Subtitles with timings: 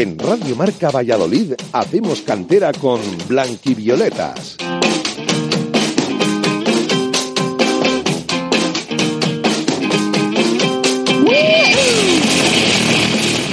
[0.00, 4.56] En Radio Marca Valladolid hacemos cantera con Blanquivioletas.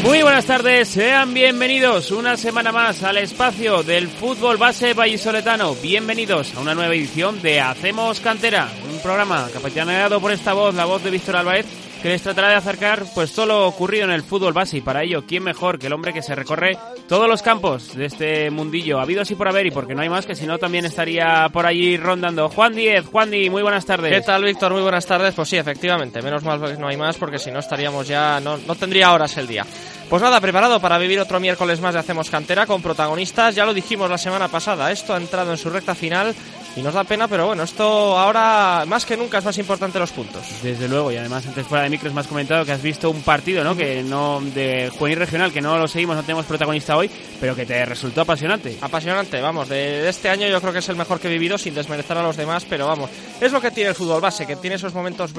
[0.06, 5.76] Muy buenas tardes, sean bienvenidos una semana más al espacio del fútbol base vallisoletano.
[5.76, 10.86] Bienvenidos a una nueva edición de Hacemos Cantera, un programa capitaneado por esta voz, la
[10.86, 11.66] voz de Víctor Álvarez,
[12.08, 15.04] que les tratará de acercar pues todo lo ocurrido en el fútbol base y para
[15.04, 16.78] ello, ¿quién mejor que el hombre que se recorre
[17.10, 20.26] todos los campos de este mundillo, habidos y por haber y porque no hay más
[20.26, 22.48] que si no también estaría por allí rondando.
[22.48, 24.10] Juan Díez, Juan Di, muy buenas tardes.
[24.10, 24.72] ¿Qué tal, Víctor?
[24.72, 25.34] Muy buenas tardes.
[25.34, 28.56] Pues sí, efectivamente, menos mal que no hay más porque si no estaríamos ya, no,
[28.56, 29.66] no tendría horas el día.
[30.10, 33.54] Pues nada, preparado para vivir otro miércoles más de Hacemos Cantera con protagonistas.
[33.54, 36.34] Ya lo dijimos la semana pasada, esto ha entrado en su recta final
[36.78, 40.12] y nos da pena, pero bueno, esto ahora más que nunca es más importante los
[40.12, 40.44] puntos.
[40.62, 43.22] Desde luego, y además antes fuera de micros me has comentado que has visto un
[43.24, 43.76] partido, ¿no?
[43.76, 47.66] Que no de juvenil regional, que no lo seguimos, no tenemos protagonista hoy, pero que
[47.66, 48.78] te resultó apasionante.
[48.82, 51.58] Apasionante, vamos, de, de este año yo creo que es el mejor que he vivido
[51.58, 53.10] sin desmerecer a los demás, pero vamos,
[53.42, 55.34] es lo que tiene el fútbol base, que tiene esos momentos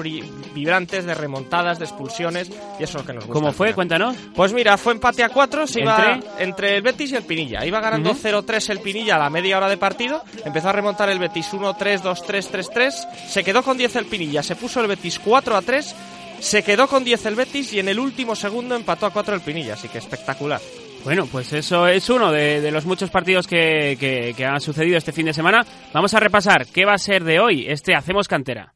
[0.53, 3.33] vibrantes de remontadas, de expulsiones y eso es lo que nos gusta.
[3.39, 3.73] ¿Cómo fue?
[3.73, 4.15] Cuéntanos.
[4.35, 6.43] Pues mira, fue empate a cuatro, se iba ¿Entre?
[6.43, 7.65] entre el Betis y el Pinilla.
[7.65, 8.19] Iba ganando Ujú.
[8.27, 10.23] 0-3 el Pinilla a la media hora de partido.
[10.43, 12.91] Empezó a remontar el Betis 1-3, 2-3, 3-3.
[13.27, 14.43] Se quedó con 10 el Pinilla.
[14.43, 15.93] Se puso el Betis 4-3.
[16.39, 19.41] Se quedó con 10 el Betis y en el último segundo empató a 4 el
[19.41, 19.73] Pinilla.
[19.73, 20.61] Así que espectacular.
[21.03, 24.97] Bueno, pues eso es uno de, de los muchos partidos que, que, que han sucedido
[24.97, 25.65] este fin de semana.
[25.93, 28.73] Vamos a repasar qué va a ser de hoy este Hacemos Cantera.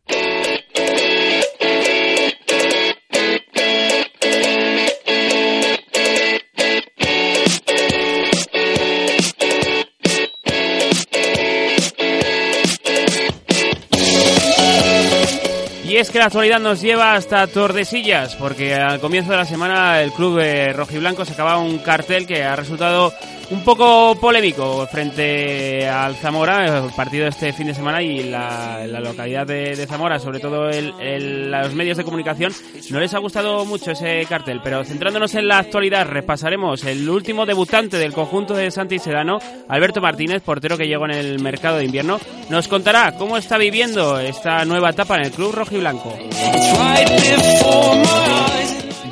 [15.93, 20.01] Y es que la actualidad nos lleva hasta Tordesillas, porque al comienzo de la semana
[20.01, 23.13] el club de rojiblanco sacaba un cartel que ha resultado
[23.51, 29.45] un poco polémico frente al Zamora, el partido este fin de semana y la, localidad
[29.45, 32.53] de, Zamora, sobre todo los medios de comunicación,
[32.89, 34.61] no les ha gustado mucho ese cartel.
[34.63, 40.01] Pero centrándonos en la actualidad, repasaremos el último debutante del conjunto de Santi Sedano, Alberto
[40.01, 44.65] Martínez, portero que llegó en el mercado de invierno, nos contará cómo está viviendo esta
[44.65, 46.17] nueva etapa en el club rojiblanco.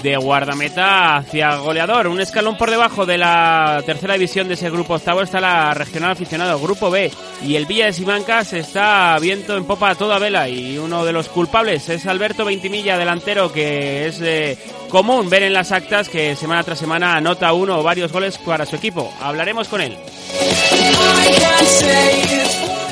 [0.04, 4.96] De guardameta hacia goleador, un escalón por debajo de la tercera división de ese grupo
[4.96, 7.12] octavo está la regional aficionado, grupo B,
[7.44, 11.14] y el Villa de Simancas está viento en popa a toda vela y uno de
[11.14, 14.58] los culpables es Alberto Veintimilla, delantero que es
[14.90, 18.66] común ver en las actas que semana tras semana anota uno o varios goles para
[18.66, 19.14] su equipo.
[19.22, 19.96] Hablaremos con él.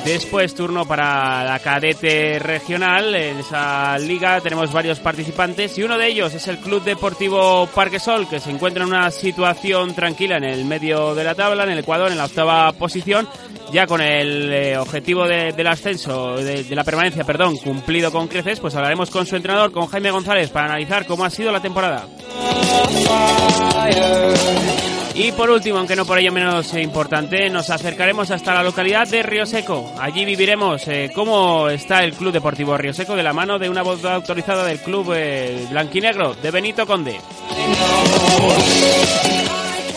[0.05, 3.13] Después turno para la cadete regional.
[3.15, 8.27] En esa liga tenemos varios participantes y uno de ellos es el Club Deportivo Parquesol
[8.27, 11.79] que se encuentra en una situación tranquila en el medio de la tabla, en el
[11.79, 13.27] Ecuador, en la octava posición,
[13.71, 18.27] ya con el eh, objetivo de- del ascenso, de, de la permanencia, perdón, cumplido con
[18.27, 18.59] creces.
[18.59, 22.07] Pues hablaremos con su entrenador, con Jaime González, para analizar cómo ha sido la temporada.
[25.21, 29.21] Y por último, aunque no por ello menos importante, nos acercaremos hasta la localidad de
[29.21, 29.93] Río Seco.
[29.99, 33.81] Allí viviremos eh, cómo está el Club Deportivo Río Seco de la mano de una
[33.81, 37.19] voz autorizada del Club eh, Blanquinegro, de Benito Conde.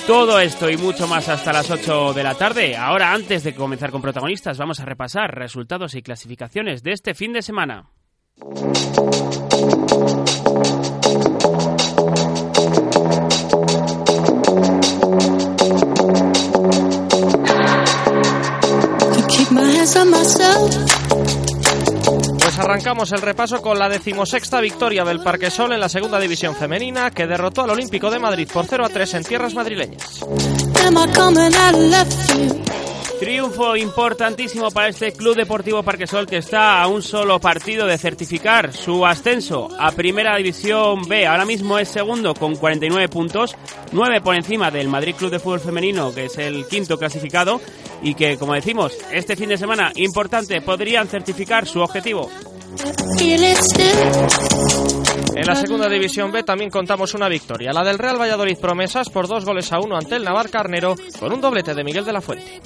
[0.09, 2.77] Todo esto y mucho más hasta las 8 de la tarde.
[2.77, 7.33] Ahora, antes de comenzar con protagonistas, vamos a repasar resultados y clasificaciones de este fin
[7.33, 7.91] de semana.
[22.39, 27.11] Pues arrancamos el repaso con la decimosexta victoria del Parquesol en la segunda división femenina
[27.11, 30.21] que derrotó al Olímpico de Madrid por 0 a 3 en tierras madrileñas.
[33.23, 38.73] Triunfo importantísimo para este Club Deportivo Parquesol que está a un solo partido de certificar
[38.73, 41.25] su ascenso a Primera División B.
[41.25, 43.55] Ahora mismo es segundo con 49 puntos,
[43.93, 47.61] 9 por encima del Madrid Club de Fútbol Femenino, que es el quinto clasificado
[48.03, 52.29] y que, como decimos, este fin de semana importante podrían certificar su objetivo.
[55.35, 59.29] En la segunda división B también contamos una victoria, la del Real Valladolid Promesas por
[59.29, 62.21] dos goles a uno ante el Navar Carnero con un doblete de Miguel de la
[62.21, 62.61] Fuente.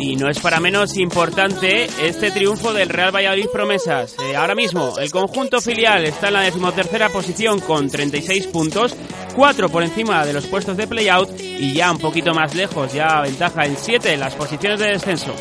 [0.00, 4.16] Y no es para menos importante este triunfo del Real Valladolid Promesas.
[4.24, 8.96] Eh, ahora mismo el conjunto filial está en la decimotercera posición con 36 puntos,
[9.36, 13.20] 4 por encima de los puestos de playout y ya un poquito más lejos, ya
[13.20, 15.32] ventaja en 7 las posiciones de descenso.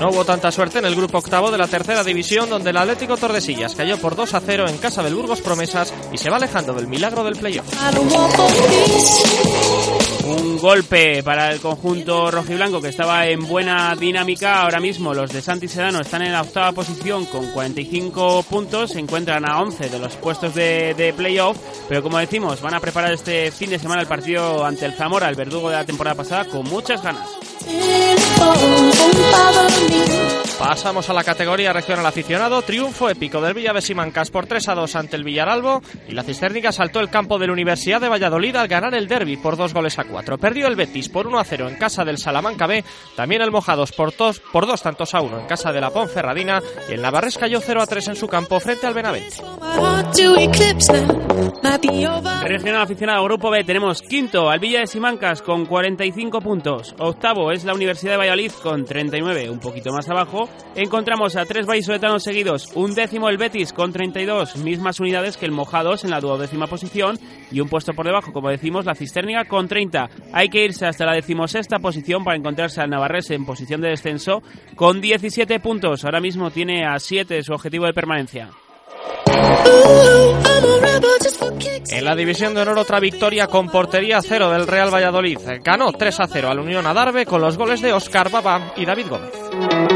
[0.00, 3.16] No hubo tanta suerte en el grupo octavo de la tercera división, donde el Atlético
[3.16, 6.74] Tordesillas cayó por 2 a 0 en casa del Burgos Promesas y se va alejando
[6.74, 7.66] del milagro del playoff.
[10.26, 14.62] Un golpe para el conjunto rojiblanco que estaba en buena dinámica.
[14.62, 18.90] Ahora mismo los de Santi Sedano están en la octava posición con 45 puntos.
[18.90, 21.56] Se encuentran a 11 de los puestos de, de playoff.
[21.88, 25.28] Pero como decimos, van a preparar este fin de semana el partido ante el Zamora,
[25.28, 27.28] el verdugo de la temporada pasada, con muchas ganas.
[30.58, 32.60] Pasamos a la categoría regional aficionado.
[32.62, 35.82] Triunfo épico del Villa de Simancas por 3 a 2 ante el Villaralbo.
[36.08, 39.36] Y la Cisternica saltó el campo de la Universidad de Valladolid al ganar el derby
[39.36, 40.38] por 2 goles a 4.
[40.38, 42.84] Perdió el Betis por 1 a 0 en casa del Salamanca B.
[43.14, 46.60] También el Mojados por 2 por dos tantos a 1 en casa de la Ponferradina.
[46.88, 49.36] Y el Navarres cayó 0 a 3 en su campo frente al Benavente.
[52.42, 56.94] Regional aficionado Grupo B tenemos quinto al Villa de Simancas con 45 puntos.
[56.98, 58.25] Octavo es la Universidad de Valladolid
[58.62, 60.48] con 39, un poquito más abajo.
[60.74, 65.52] Encontramos a tres vallisoletanos seguidos, un décimo el Betis con 32, mismas unidades que el
[65.52, 67.18] Mojados en la duodécima posición
[67.50, 70.10] y un puesto por debajo, como decimos, la Cisternia con 30.
[70.32, 74.42] Hay que irse hasta la decimosexta posición para encontrarse al Navarrese en posición de descenso
[74.74, 76.04] con 17 puntos.
[76.04, 78.50] Ahora mismo tiene a 7 su objetivo de permanencia.
[81.90, 85.38] En la división de honor otra victoria con portería cero del Real Valladolid.
[85.62, 89.06] Ganó 3 a 0 al Unión Adarve con los goles de Oscar Baba y David
[89.08, 89.95] Gómez.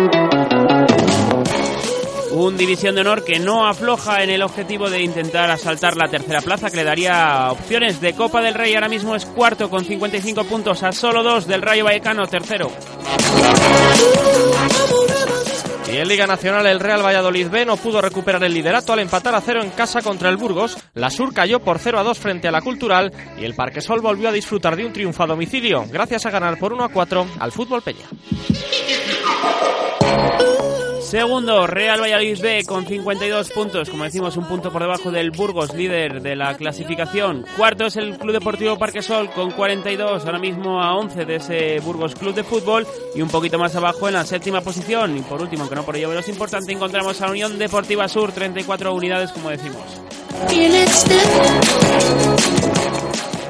[2.31, 6.41] Un división de honor que no afloja en el objetivo de intentar asaltar la tercera
[6.41, 8.75] plaza, que le daría opciones de Copa del Rey.
[8.75, 12.71] Ahora mismo es cuarto con 55 puntos a solo dos del Rayo Vallecano, tercero.
[15.93, 19.35] Y en Liga Nacional el Real Valladolid B no pudo recuperar el liderato al empatar
[19.35, 20.77] a cero en casa contra el Burgos.
[20.95, 24.29] La Sur cayó por 0 a 2 frente a la Cultural y el Parquesol volvió
[24.29, 27.51] a disfrutar de un triunfo a domicilio gracias a ganar por 1 a 4 al
[27.51, 28.07] Fútbol Peña.
[31.11, 35.75] Segundo, Real Valladolid B con 52 puntos, como decimos, un punto por debajo del Burgos,
[35.75, 37.45] líder de la clasificación.
[37.57, 42.15] Cuarto es el Club Deportivo Parquesol con 42, ahora mismo a 11 de ese Burgos
[42.15, 45.19] Club de Fútbol y un poquito más abajo en la séptima posición.
[45.19, 48.95] Y por último, que no por ello menos importante, encontramos a Unión Deportiva Sur, 34
[48.95, 49.83] unidades, como decimos.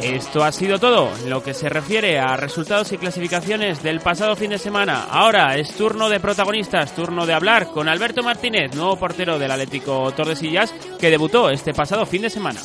[0.03, 4.35] Esto ha sido todo en lo que se refiere a resultados y clasificaciones del pasado
[4.35, 5.07] fin de semana.
[5.11, 10.11] Ahora es turno de protagonistas, turno de hablar con Alberto Martínez, nuevo portero del Atlético
[10.13, 12.61] Tordesillas, que debutó este pasado fin de semana.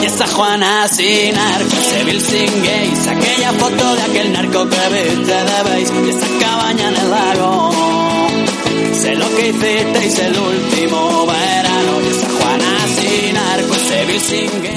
[0.00, 1.76] Y esa Juana sin arco,
[2.20, 7.10] sin gays, aquella foto de aquel narco que viste debéis, y esa cabaña en el
[7.10, 7.70] lago.
[9.00, 12.31] Sé lo que hicisteis el último verano, y esa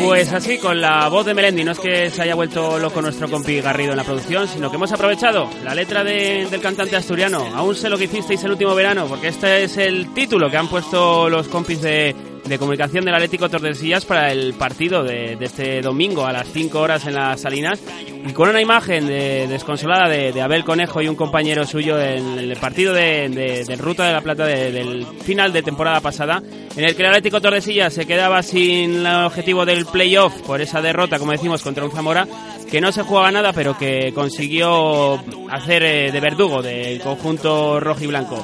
[0.04, 3.28] Pues así, con la voz de Melendi, no es que se haya vuelto loco nuestro
[3.30, 7.44] compi Garrido en la producción, sino que hemos aprovechado la letra de- del cantante asturiano.
[7.56, 10.68] Aún sé lo que hicisteis el último verano, porque este es el título que han
[10.68, 16.26] puesto los compis de, de comunicación del Atlético Tordesillas para el partido de, este domingo
[16.26, 17.80] a las 5 horas en las Salinas.
[18.28, 22.38] Y con una imagen de- desconsolada de, de Abel Conejo y un compañero suyo en
[22.40, 26.42] el partido de, Ruta de la Plata de- del final de temporada pasada,
[26.76, 30.82] en el que el Atlético Tordesillas se quedaba sin el objetivo del playoff por esa
[30.82, 32.28] derrota, como decimos, contra un Zamora,
[32.70, 35.16] que no se jugaba nada, pero que consiguió
[35.52, 38.44] hacer eh, de verdugo del conjunto rojo y blanco.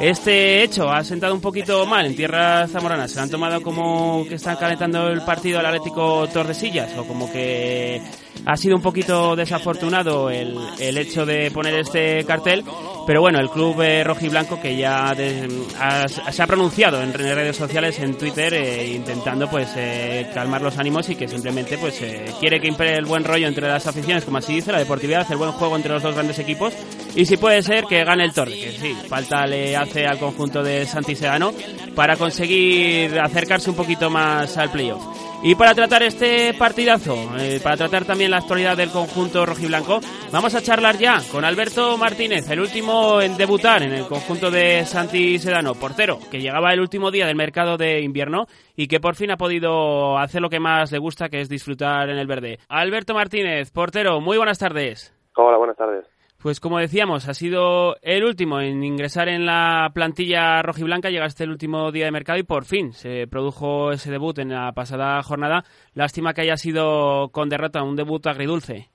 [0.00, 3.10] Este hecho ha sentado un poquito mal en tierras zamoranas.
[3.10, 7.32] Se lo han tomado como que están calentando el partido al Atlético Tordesillas o como
[7.32, 8.02] que
[8.44, 12.64] ha sido un poquito desafortunado el, el hecho de poner este cartel.
[13.06, 17.12] Pero bueno, el club eh, rojo y blanco que ya ha- se ha pronunciado en
[17.12, 22.02] redes sociales, en Twitter, eh, intentando pues eh, calmar los ánimos y que simplemente pues
[22.02, 25.24] eh, quiere que impere el buen rollo entre las aficiones, como así dice, la deportividad,
[25.30, 26.72] el buen juego entre los dos grandes equipos
[27.14, 30.64] y si puede ser que gane el Torre, que sí, falta le hace al conjunto
[30.64, 31.52] de Santiseano
[31.94, 35.02] para conseguir acercarse un poquito más al playoff.
[35.48, 40.00] Y para tratar este partidazo, eh, para tratar también la actualidad del conjunto rojiblanco,
[40.32, 44.84] vamos a charlar ya con Alberto Martínez, el último en debutar en el conjunto de
[44.84, 49.14] Santi Sedano, portero, que llegaba el último día del mercado de invierno y que por
[49.14, 52.58] fin ha podido hacer lo que más le gusta, que es disfrutar en el verde.
[52.68, 55.14] Alberto Martínez, portero, muy buenas tardes.
[55.36, 56.15] Hola, buenas tardes.
[56.42, 61.10] Pues como decíamos, ha sido el último en ingresar en la plantilla rojiblanca.
[61.10, 64.72] Llegaste el último día de mercado y por fin se produjo ese debut en la
[64.72, 65.64] pasada jornada.
[65.94, 68.90] Lástima que haya sido con derrota, un debut agridulce.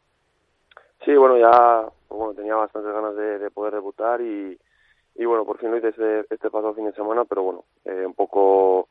[1.04, 4.58] Sí, bueno, ya bueno, tenía bastantes ganas de, poder debutar y,
[5.16, 8.06] y, bueno, por fin lo hice este, este pasado fin de semana, pero bueno, eh,
[8.06, 8.90] un poco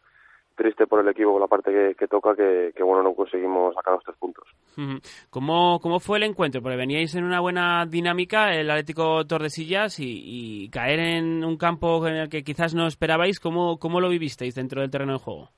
[0.61, 4.05] triste por el equipo, por la parte que, toca, que, bueno, no conseguimos sacar los
[4.05, 4.45] tres puntos.
[5.31, 6.61] ¿Cómo, ¿Cómo fue el encuentro?
[6.61, 12.17] Porque veníais en una buena dinámica, el Atlético Tordesillas, y, caer en un campo en
[12.17, 15.49] el que quizás no esperabais, ¿cómo, cómo lo vivisteis dentro del terreno de juego?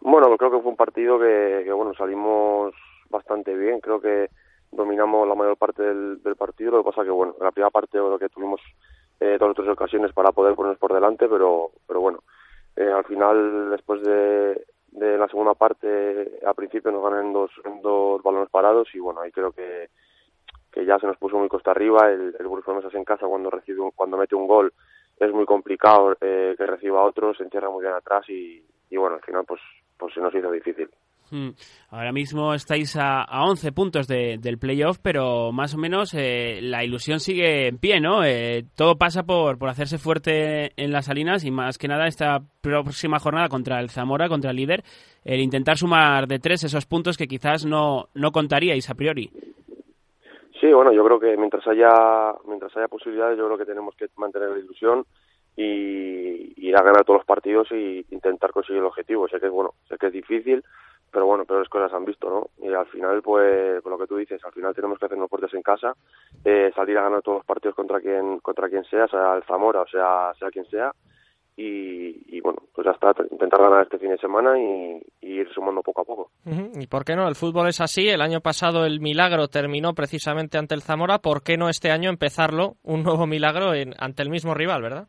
[0.00, 2.74] Bueno, creo que fue un partido que, bueno, salimos
[3.10, 4.28] bastante bien, creo que
[4.72, 7.98] dominamos la mayor parte del, partido, lo que pasa que, bueno, en la primera parte
[7.98, 8.60] lo que tuvimos
[9.20, 12.24] eh, dos o tres ocasiones para poder ponernos por delante, pero, pero bueno,
[12.76, 17.50] eh, al final, después de, de la segunda parte, a principio nos ganan dos,
[17.82, 19.88] dos balones parados y bueno, ahí creo que,
[20.70, 22.10] que ya se nos puso muy costa arriba.
[22.10, 24.72] El, el Burgos en casa cuando recibe cuando mete un gol
[25.18, 29.16] es muy complicado eh, que reciba otro, se entierra muy bien atrás y, y bueno,
[29.16, 29.60] al final pues,
[29.96, 30.88] pues se nos hizo difícil.
[31.32, 31.52] Hmm.
[31.88, 36.84] Ahora mismo estáis a, a 11 puntos del playoff, pero más o menos eh, la
[36.84, 38.22] ilusión sigue en pie, ¿no?
[38.22, 42.40] Eh, todo pasa por, por hacerse fuerte en las Salinas y más que nada esta
[42.60, 44.82] próxima jornada contra el Zamora, contra el líder,
[45.24, 49.30] el intentar sumar de tres esos puntos que quizás no, no contaríais a priori.
[50.60, 54.06] Sí, bueno, yo creo que mientras haya mientras haya posibilidades, yo creo que tenemos que
[54.16, 55.06] mantener la ilusión
[55.56, 59.28] y ir a ganar todos los partidos e intentar conseguir el objetivo.
[59.28, 60.62] Sé que bueno, sé que es difícil,
[61.12, 62.66] pero bueno, peores cosas han visto, ¿no?
[62.66, 65.52] Y al final, pues, por lo que tú dices, al final tenemos que hacernos fuertes
[65.54, 65.94] en casa,
[66.44, 69.82] eh, salir a ganar todos los partidos contra quien contra quien sea, sea el Zamora
[69.82, 70.92] o sea sea quien sea,
[71.56, 76.02] y, bueno, pues ya está, intentar ganar este fin de semana y, ir sumando poco
[76.02, 76.30] a poco.
[76.44, 77.26] ¿Y por qué no?
[77.28, 81.42] El fútbol es así, el año pasado el milagro terminó precisamente ante el Zamora, ¿por
[81.42, 85.08] qué no este año empezarlo, un nuevo milagro en, ante el mismo rival, verdad?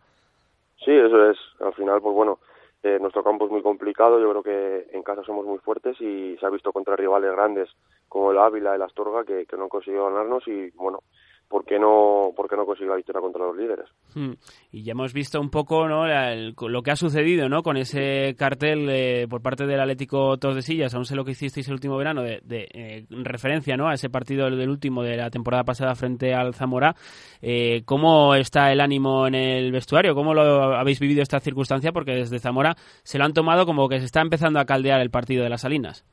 [0.83, 2.39] Sí, eso es, al final, pues bueno,
[2.83, 6.37] eh, nuestro campo es muy complicado, yo creo que en casa somos muy fuertes y
[6.37, 7.69] se ha visto contra rivales grandes
[8.09, 10.99] como el Ávila, el Astorga, que, que no han conseguido ganarnos y bueno,
[11.47, 13.85] ¿por qué no, por qué no consigue la victoria contra los líderes?
[14.15, 14.33] Hmm.
[14.71, 16.05] Y ya hemos visto un poco ¿no?
[16.07, 17.61] lo que ha sucedido ¿no?
[17.61, 21.75] con ese cartel eh, por parte del Atlético Tordesillas, aún sé lo que hicisteis el
[21.75, 23.87] último verano, de, eh, referencia ¿no?
[23.87, 26.95] a ese partido del último de la temporada pasada frente al Zamora.
[27.41, 30.15] Eh, ¿Cómo está el ánimo en el vestuario?
[30.15, 31.91] ¿Cómo lo habéis vivido esta circunstancia?
[31.91, 35.11] Porque desde Zamora se lo han tomado como que se está empezando a caldear el
[35.11, 36.05] partido de las Salinas.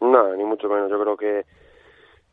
[0.00, 0.90] No, ni mucho menos.
[0.90, 1.44] Yo creo que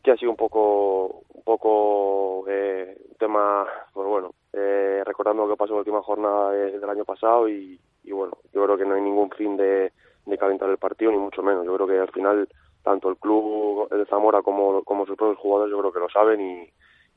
[0.04, 5.58] que ha sido un poco un poco eh, tema pues bueno eh, recordando lo que
[5.58, 8.96] pasó en la última jornada del año pasado y, y, bueno yo creo que no
[8.96, 9.92] hay ningún fin de,
[10.26, 11.66] de calentar el partido ni mucho menos.
[11.66, 12.48] Yo creo que al final
[12.84, 16.42] tanto el club de Zamora como, como sus propios jugadores yo creo que lo saben
[16.42, 16.70] y,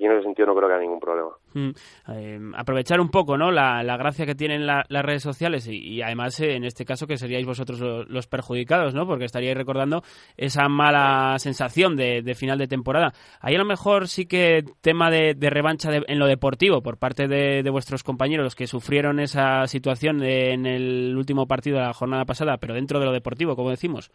[0.02, 1.30] y en ese sentido no creo que haya ningún problema.
[1.54, 1.71] Mm,
[2.09, 3.52] eh, aprovechar un poco ¿no?
[3.52, 7.47] la, gracia que tienen las redes sociales y, además eh, en este caso que seríais
[7.47, 9.06] vosotros los, perjudicados, ¿no?
[9.06, 10.02] porque estaríais recordando
[10.37, 13.12] esa mala sensación de, final de temporada.
[13.40, 17.71] Ahí a lo mejor sí que tema de, revancha en lo deportivo por parte de,
[17.71, 22.56] vuestros compañeros los que sufrieron esa situación en el último partido de la jornada pasada,
[22.56, 24.11] pero dentro de lo deportivo, como decimos.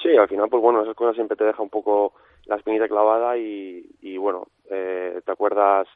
[0.00, 2.12] Sí, al final, pues bueno, esas cosas siempre te deja un poco
[2.46, 5.86] la espinita clavada y, y bueno, eh, te acuerdas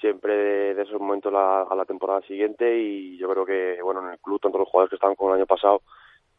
[0.00, 4.18] siempre de, esos momentos a la temporada siguiente y yo creo que, bueno, en el
[4.20, 5.82] club, tanto los jugadores que estaban como el año pasado,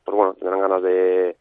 [0.03, 1.37] pues bueno, tendrán ganas de,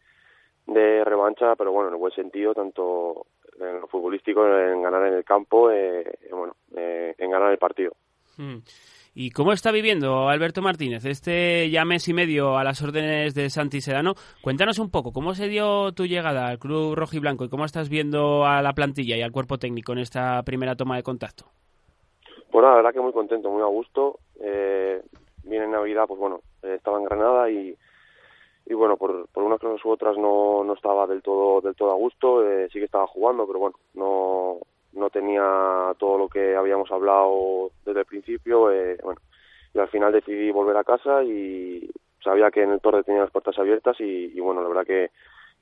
[0.67, 3.25] de revancha, pero bueno, en el buen sentido, tanto
[3.59, 7.93] en lo futbolístico, en ganar en el campo, eh, bueno, eh, en ganar el partido.
[8.37, 8.57] Hmm.
[9.21, 13.49] ¿Y cómo está viviendo Alberto Martínez este ya mes y medio a las órdenes de
[13.49, 14.13] Santi Sedano?
[14.41, 18.45] Cuéntanos un poco, ¿cómo se dio tu llegada al club rojo y cómo estás viendo
[18.45, 21.43] a la plantilla y al cuerpo técnico en esta primera toma de contacto?
[22.49, 24.19] Pues la verdad que muy contento, muy a gusto.
[24.39, 25.01] Eh,
[25.43, 27.75] viene Navidad, pues bueno, eh, estaba en Granada y,
[28.71, 31.95] bueno, por, por unas cosas u otras no, no estaba del todo, del todo a
[31.95, 32.49] gusto.
[32.49, 34.59] Eh, sí que estaba jugando, pero bueno, no,
[34.93, 38.71] no tenía todo lo que habíamos hablado desde el principio.
[38.71, 39.19] Eh, bueno,
[39.73, 41.89] y al final decidí volver a casa y
[42.23, 45.11] sabía que en el Torre tenía las puertas abiertas y, bueno, la verdad que,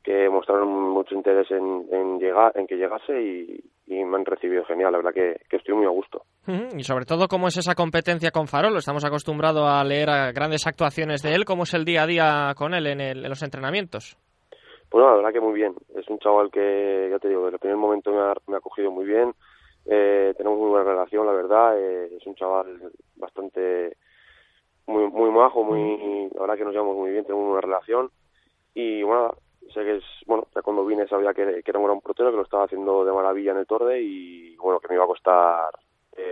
[0.03, 4.91] que mostraron mucho interés en, llegar, en que llegase y, me han recibido genial.
[4.91, 6.21] La verdad que, estoy muy a gusto.
[6.75, 8.77] Y sobre todo, ¿cómo es esa competencia con Farolo?
[8.77, 11.45] Estamos acostumbrados a leer grandes actuaciones de él.
[11.45, 14.17] ¿Cómo es el día a día con él en, el, en los entrenamientos?
[14.89, 15.75] Pues la verdad que muy bien.
[15.95, 19.05] Es un chaval que, ya te digo, desde el primer momento me ha, cogido muy
[19.05, 19.33] bien.
[19.85, 21.77] Eh, tenemos muy buena relación, la verdad.
[21.79, 23.97] Eh, es un chaval bastante
[24.85, 28.09] muy muy majo, muy la verdad que nos llevamos muy bien, tenemos una relación
[28.73, 29.33] y bueno,
[29.73, 32.43] sé que es bueno, ya cuando vine sabía que, era un gran portero, que lo
[32.43, 35.71] estaba haciendo de maravilla en el Torde y bueno, que me iba a costar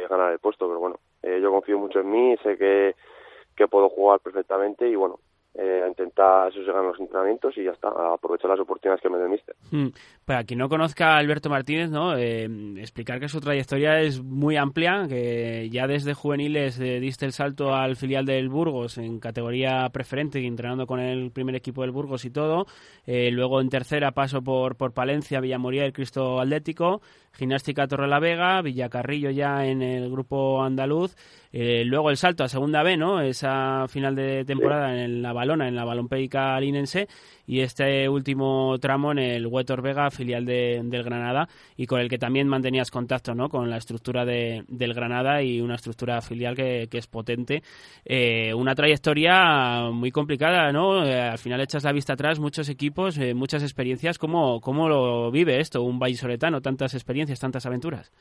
[0.09, 4.19] ganar el puesto, pero bueno, eh, yo confío mucho en mí, sé que puedo jugar
[4.19, 5.19] perfectamente y bueno,
[5.57, 9.55] eh, intentar ganar los entrenamientos y ya está, aprovechar las oportunidades que me den mister.
[9.71, 9.87] Hmm.
[10.25, 12.17] Para quien no conozca a Alberto Martínez, ¿no?
[12.17, 12.47] Eh,
[12.77, 17.73] explicar que su trayectoria es muy amplia, que ya desde juveniles eh, diste el salto
[17.73, 22.31] al filial del Burgos en categoría preferente, entrenando con el primer equipo del Burgos y
[22.31, 22.65] todo.
[23.05, 27.01] Eh, luego en tercera paso por, por Palencia, Villamoría, el Cristo Atlético,
[27.37, 31.15] Gimnástica Torre la Vega, Villacarrillo ya en el grupo andaluz.
[31.51, 33.21] luego el salto a segunda B, ¿no?
[33.21, 37.07] Esa final de temporada en la Balona, en la Balompédica Linense
[37.47, 42.09] y este último tramo en el Huetor Vega, filial de, del Granada, y con el
[42.09, 43.49] que también mantenías contacto ¿no?
[43.49, 47.63] con la estructura de, del Granada y una estructura filial que, que es potente.
[48.03, 51.05] Eh, una trayectoria muy complicada, ¿no?
[51.05, 54.17] Eh, al final echas la vista atrás, muchos equipos, eh, muchas experiencias.
[54.17, 56.61] ¿Cómo, ¿Cómo lo vive esto, un vallisoletano?
[56.61, 58.11] Tantas experiencias, tantas aventuras.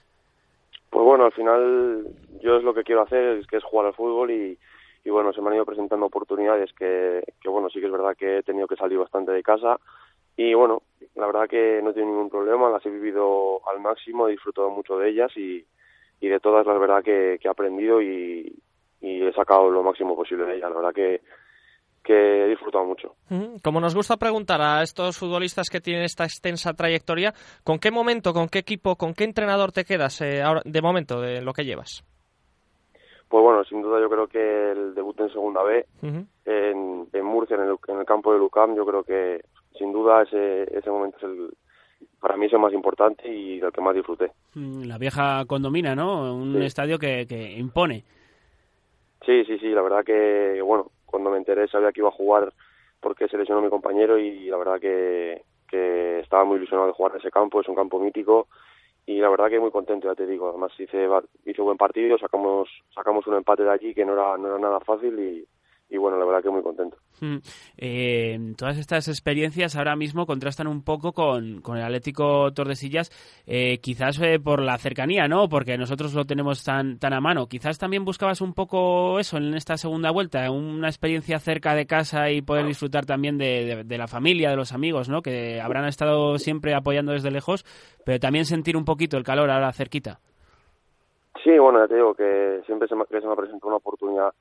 [0.90, 2.06] Pues bueno, al final
[2.40, 4.58] yo es lo que quiero hacer, es que es jugar al fútbol y,
[5.06, 8.42] bueno, se me han ido presentando oportunidades que, bueno, sí que es verdad que he
[8.42, 9.78] tenido que salir bastante de casa
[10.36, 10.82] y bueno,
[11.14, 14.98] la verdad que no he ningún problema, las he vivido al máximo, he disfrutado mucho
[14.98, 15.64] de ellas y,
[16.20, 18.56] de todas la verdad que, he aprendido y
[19.02, 21.20] he sacado lo máximo posible de ellas, la verdad que,
[22.04, 23.14] que he disfrutado mucho.
[23.62, 27.32] Como nos gusta preguntar a estos futbolistas que tienen esta extensa trayectoria,
[27.64, 31.20] ¿con qué momento, con qué equipo, con qué entrenador te quedas eh, ahora, de momento
[31.20, 32.04] de lo que llevas?
[33.28, 36.28] Pues bueno, sin duda yo creo que el debut en Segunda B, en,
[37.12, 39.40] en, Murcia, en el, en el, campo de Lucam, yo creo que
[39.76, 41.50] sin duda ese, ese momento es el,
[42.20, 44.30] para mí es el más importante y el que más disfruté.
[44.54, 46.36] Mm, la vieja condomina, ¿no?
[46.36, 46.64] Un sí.
[46.64, 48.04] estadio que, que impone.
[49.24, 52.52] Sí, sí, sí, la verdad que, bueno, cuando me enteré sabía que iba a jugar
[53.00, 57.12] porque se lesionó mi compañero y la verdad que, que estaba muy ilusionado de jugar
[57.12, 58.48] en ese campo, es un campo mítico
[59.06, 60.48] y la verdad que muy contento, ya te digo.
[60.48, 61.06] Además hice,
[61.44, 64.80] hice buen partido, sacamos sacamos un empate de allí que no era, no era nada
[64.80, 65.46] fácil y,
[65.94, 66.96] y bueno, la verdad que muy contento.
[67.20, 67.36] Mm.
[67.78, 73.12] Eh, todas estas experiencias ahora mismo contrastan un poco con, con el Atlético Tordesillas,
[73.46, 75.48] eh, quizás eh, por la cercanía, ¿no?
[75.48, 77.46] Porque nosotros lo tenemos tan, tan a mano.
[77.46, 82.28] Quizás también buscabas un poco eso en esta segunda vuelta, una experiencia cerca de casa
[82.32, 85.22] y poder disfrutar también de, de, de la familia, de los amigos, ¿no?
[85.22, 87.64] Que habrán estado siempre apoyando desde lejos,
[88.04, 90.18] pero también sentir un poquito el calor ahora cerquita.
[91.44, 94.32] Sí, bueno, ya te digo que siempre se me, que se me presenta una oportunidad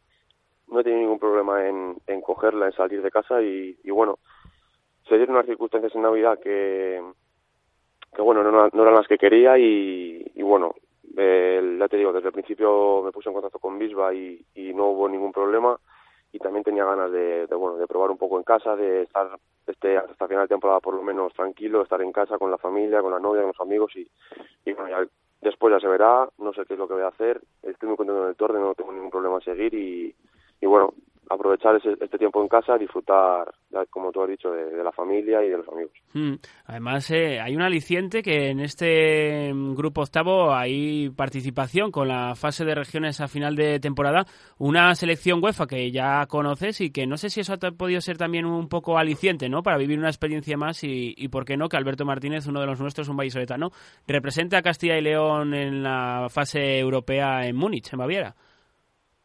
[0.73, 4.17] no he tenido ningún problema en, cogerla, en salir de casa y, y bueno,
[5.07, 7.01] se dieron unas circunstancias en Navidad que,
[8.13, 10.73] que bueno, no, eran las que quería y, bueno,
[11.15, 14.87] eh, ya te digo, desde el principio me puse en contacto con Bisba y, no
[14.87, 15.77] hubo ningún problema
[16.31, 19.37] y también tenía ganas de, de, bueno, de probar un poco en casa, de estar
[19.67, 23.01] este, hasta final de temporada por lo menos tranquilo, estar en casa con la familia,
[23.01, 24.07] con la novia, con los amigos y,
[24.65, 25.07] y bueno, ya
[25.41, 27.97] después ya se verá, no sé qué es lo que voy a hacer, estoy muy
[27.97, 30.15] contento en el torneo, no tengo ningún problema en seguir y,
[30.63, 30.93] y bueno,
[31.29, 33.53] aprovechar ese, este tiempo en casa, disfrutar,
[33.89, 35.91] como tú has dicho, de, la familia y de los amigos.
[36.13, 36.35] Mm.
[36.67, 42.63] Además, eh, hay un aliciente que en este grupo octavo hay participación con la fase
[42.63, 44.25] de regiones a final de temporada,
[44.57, 48.17] una selección UEFA que ya conoces y que no sé si eso ha podido ser
[48.17, 49.63] también un poco aliciente, ¿no?
[49.63, 52.67] Para vivir una experiencia más y, y por qué no, que Alberto Martínez, uno de
[52.67, 53.71] los nuestros, un vallisoletano,
[54.07, 58.35] represente a Castilla y León en la fase europea en Múnich, en Baviera.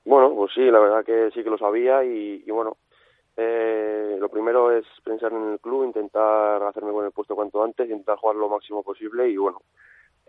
[0.08, 2.78] Bueno, pues sí, la verdad que sí que lo sabía y, y bueno,
[3.36, 7.90] eh, lo primero es pensar en el club, intentar hacerme con el puesto cuanto antes,
[7.90, 9.60] intentar jugar lo máximo posible y bueno,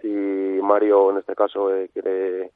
[0.01, 2.51] si Mario en este caso eh, quiere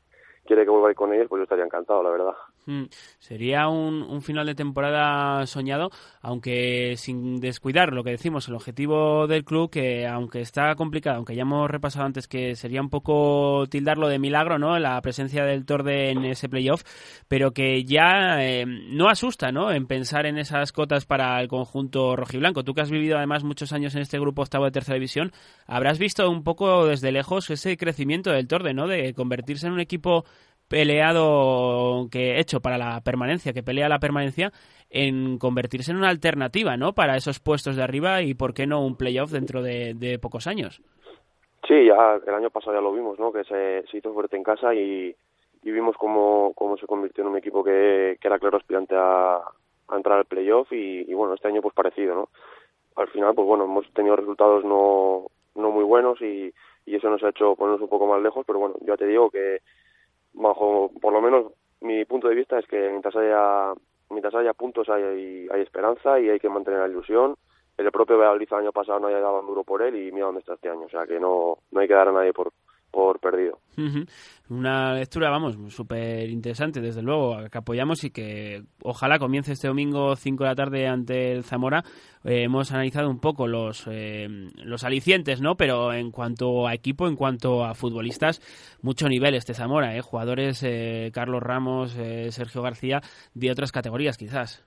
[0.45, 2.33] quiere que vuelva a con ellos, pues yo estaría encantado, la verdad.
[2.65, 2.83] Mm,
[3.19, 5.89] sería un, un, final de temporada soñado,
[6.21, 11.35] aunque sin descuidar lo que decimos, el objetivo del club, que aunque está complicado, aunque
[11.35, 14.79] ya hemos repasado antes que sería un poco tildarlo de milagro, ¿no?
[14.79, 16.83] La presencia del Torde en ese playoff,
[17.27, 19.71] pero que ya eh, no asusta, ¿no?
[19.71, 22.63] En pensar en esas cotas para el conjunto rojiblanco.
[22.63, 25.31] Tú que has vivido además muchos años en este grupo octavo de tercera división,
[25.67, 28.87] habrás visto un poco desde lejos ese crecimiento del Torde, ¿no?
[28.87, 30.23] De convertirse en un equipo
[30.73, 34.51] peleado que hecho para la permanencia, que pelea la permanencia,
[34.89, 36.93] en convertirse en una alternativa, ¿no?
[36.93, 40.81] Para esos puestos de arriba y por qué no un playoff dentro de, pocos años.
[41.67, 43.31] Sí, ya el año pasado ya lo vimos, ¿no?
[43.31, 45.15] Que se, hizo fuerte en casa y,
[45.61, 49.41] y vimos cómo, cómo se convirtió en un equipo que, era claro aspirante a,
[49.95, 52.29] entrar al playoff y, y bueno, este año pues parecido, ¿no?
[52.95, 56.51] Al final, pues bueno, hemos tenido resultados no, no muy buenos y,
[56.87, 59.29] y eso nos ha hecho ponernos un poco más lejos, pero bueno, ya te digo
[59.29, 59.59] que
[60.33, 63.73] bajo por lo menos mi punto de vista es que mientras haya
[64.09, 67.35] mientras haya puntos hay, hay esperanza y hay que mantener la ilusión.
[67.77, 70.41] El propio Valladolid el año pasado no haya dado duro por él y mira dónde
[70.41, 70.85] está este año.
[70.85, 72.51] O sea que no no hay que dar a nadie por
[72.93, 73.57] por perdido.
[74.51, 80.15] Una lectura, vamos, súper interesante, desde luego, que apoyamos y que ojalá comience este domingo
[80.15, 81.83] 5 de la tarde ante el Zamora.
[82.23, 84.27] Eh, hemos analizado un poco los, eh,
[84.63, 85.55] los alicientes, ¿no?
[85.55, 88.41] Pero en cuanto a equipo, en cuanto a futbolistas,
[88.83, 90.01] mucho nivel este Zamora, ¿eh?
[90.01, 91.93] Jugadores, eh, Carlos Ramos,
[92.29, 93.01] Sergio García,
[93.33, 94.63] de otras categorías quizás.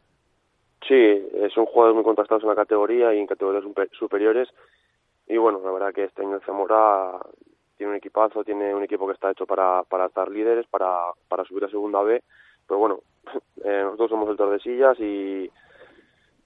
[0.88, 1.22] Sí,
[1.54, 4.48] son jugadores muy contrastados en la categoría y en categorías superiores.
[5.28, 7.20] Y bueno, la verdad que este año el Zamora
[7.76, 11.44] tiene un equipazo, tiene un equipo que está hecho para, para estar líderes, para, para
[11.44, 12.22] subir a segunda B,
[12.66, 13.00] pero bueno,
[13.64, 15.50] eh, nosotros somos el Tordesillas y,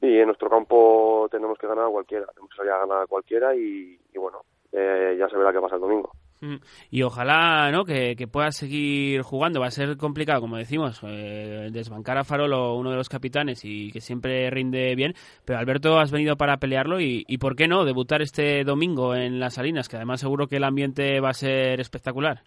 [0.00, 3.06] y en nuestro campo tenemos que ganar a cualquiera, tenemos que salir a ganar a
[3.06, 6.10] cualquiera y, bueno, eh, ya se verá qué pasa el domingo.
[6.40, 6.56] Mm.
[6.90, 7.84] Y ojalá ¿no?
[7.84, 9.60] que, que pueda seguir jugando.
[9.60, 13.92] Va a ser complicado, como decimos, eh, desbancar a Farolo, uno de los capitanes, y
[13.92, 15.14] que siempre rinde bien.
[15.44, 19.38] Pero Alberto, has venido para pelearlo y, y ¿por qué no debutar este domingo en
[19.38, 19.88] las Salinas?
[19.88, 22.40] Que además seguro que el ambiente va a ser espectacular.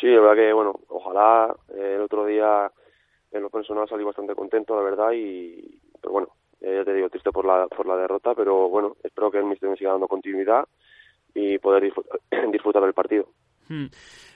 [0.00, 2.70] Sí, la verdad que, bueno, ojalá eh, el otro día
[3.30, 6.28] en lo personal salí bastante contento, la verdad, y pero bueno,
[6.60, 9.44] eh, ya te digo, triste por la, por la derrota, pero bueno, espero que el
[9.44, 10.64] Mister me siga dando continuidad
[11.34, 11.82] y poder
[12.52, 13.28] disfrutar, del partido.
[13.68, 13.86] Hmm.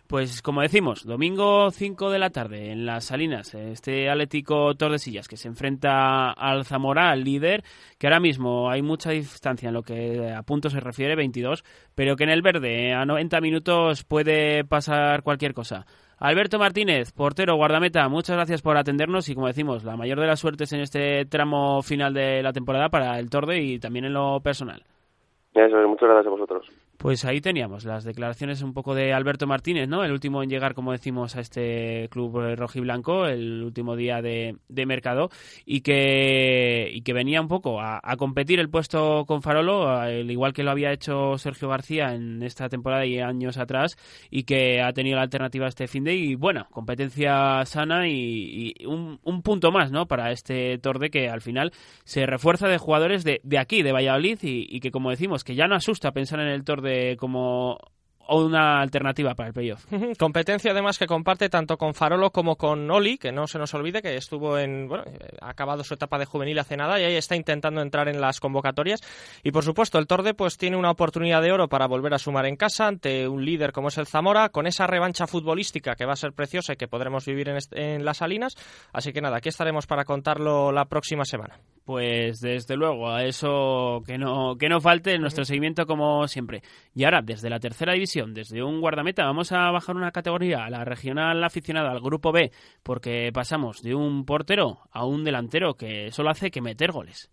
[0.08, 5.36] Pues como decimos, domingo 5 de la tarde en las Salinas, este Atlético Tordesillas que
[5.36, 7.64] se enfrenta al Zamora, al líder,
[7.98, 11.64] que ahora mismo hay mucha distancia en lo que a puntos se refiere, 22,
[11.96, 15.86] pero que en el verde a 90 minutos puede pasar cualquier cosa.
[16.18, 20.38] Alberto Martínez, portero, guardameta, muchas gracias por atendernos y como decimos, la mayor de las
[20.38, 24.40] suertes en este tramo final de la temporada para el Torde y también en lo
[24.40, 24.82] personal.
[25.54, 26.70] muchas gracias a vosotros.
[26.98, 30.02] Pues ahí teníamos las declaraciones un poco de Alberto Martínez, ¿no?
[30.02, 34.56] El último en llegar, como decimos, a este club rojiblanco, el último día de,
[34.86, 35.28] mercado,
[35.66, 40.54] y que, y que venía un poco a, competir el puesto con Farolo, al igual
[40.54, 43.96] que lo había hecho Sergio García en esta temporada y años atrás,
[44.30, 49.18] y que ha tenido la alternativa este fin de y bueno, competencia sana y, un,
[49.22, 50.06] un, punto más, ¿no?
[50.06, 51.72] Para este Torde que al final
[52.04, 55.54] se refuerza de jugadores de, de aquí, de Valladolid, y, y que como decimos, que
[55.54, 56.85] ya no asusta pensar en el Torde
[57.18, 57.78] como
[58.28, 59.84] o una alternativa para el playoff.
[60.18, 64.02] Competencia además que comparte tanto con Farolo como con Oli, que no se nos olvide
[64.02, 65.04] que estuvo en, bueno,
[65.40, 68.40] ha acabado su etapa de juvenil hace nada y ahí está intentando entrar en las
[68.40, 69.00] convocatorias.
[69.42, 72.46] Y por supuesto, el Torde pues tiene una oportunidad de oro para volver a sumar
[72.46, 76.14] en casa ante un líder como es el Zamora, con esa revancha futbolística que va
[76.14, 78.54] a ser preciosa y que podremos vivir en, en las Salinas.
[78.92, 81.58] Así que nada, aquí estaremos para contarlo la próxima semana.
[81.86, 86.62] Pues desde luego, a eso que no, que no falte nuestro seguimiento como siempre.
[86.96, 90.70] Y ahora, desde la tercera división, desde un guardameta vamos a bajar una categoría a
[90.70, 92.50] la regional aficionada, al grupo B,
[92.82, 97.30] porque pasamos de un portero a un delantero que solo hace que meter goles.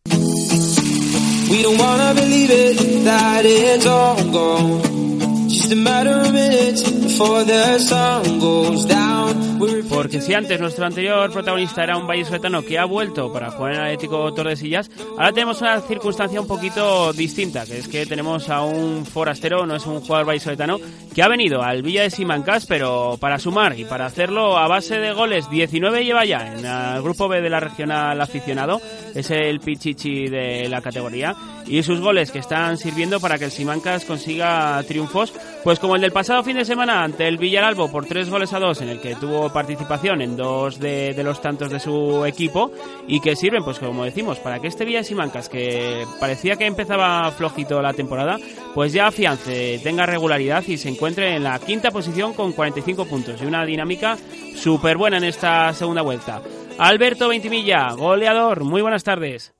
[9.90, 13.80] Porque si antes nuestro anterior protagonista era un vallisoletano que ha vuelto para jugar en
[13.82, 19.06] Atlético Tordesillas, ahora tenemos una circunstancia un poquito distinta, que es que tenemos a un
[19.06, 20.80] forastero, no es un jugador vallisoletano,
[21.14, 24.98] que ha venido al Villa de Simancas, pero para sumar y para hacerlo a base
[24.98, 28.82] de goles, 19 lleva ya en el grupo B de la regional aficionado,
[29.14, 31.36] es el Pichichi de la categoría,
[31.68, 36.02] y sus goles que están sirviendo para que el Simancas consiga triunfos pues como el
[36.02, 39.00] del pasado fin de semana ante el Villaralbo por tres goles a dos, en el
[39.00, 42.72] que tuvo participación en dos de, los tantos de su equipo
[43.08, 47.32] y que sirven, pues como decimos, para que este Villa Simancas, que parecía que empezaba
[47.32, 48.38] flojito la temporada,
[48.74, 53.42] pues ya afiance, tenga regularidad y se encuentre en la quinta posición con 45 puntos
[53.42, 54.18] y una dinámica
[54.56, 56.42] súper buena en esta segunda vuelta.
[56.78, 59.54] Alberto Ventimilla, goleador, muy buenas tardes.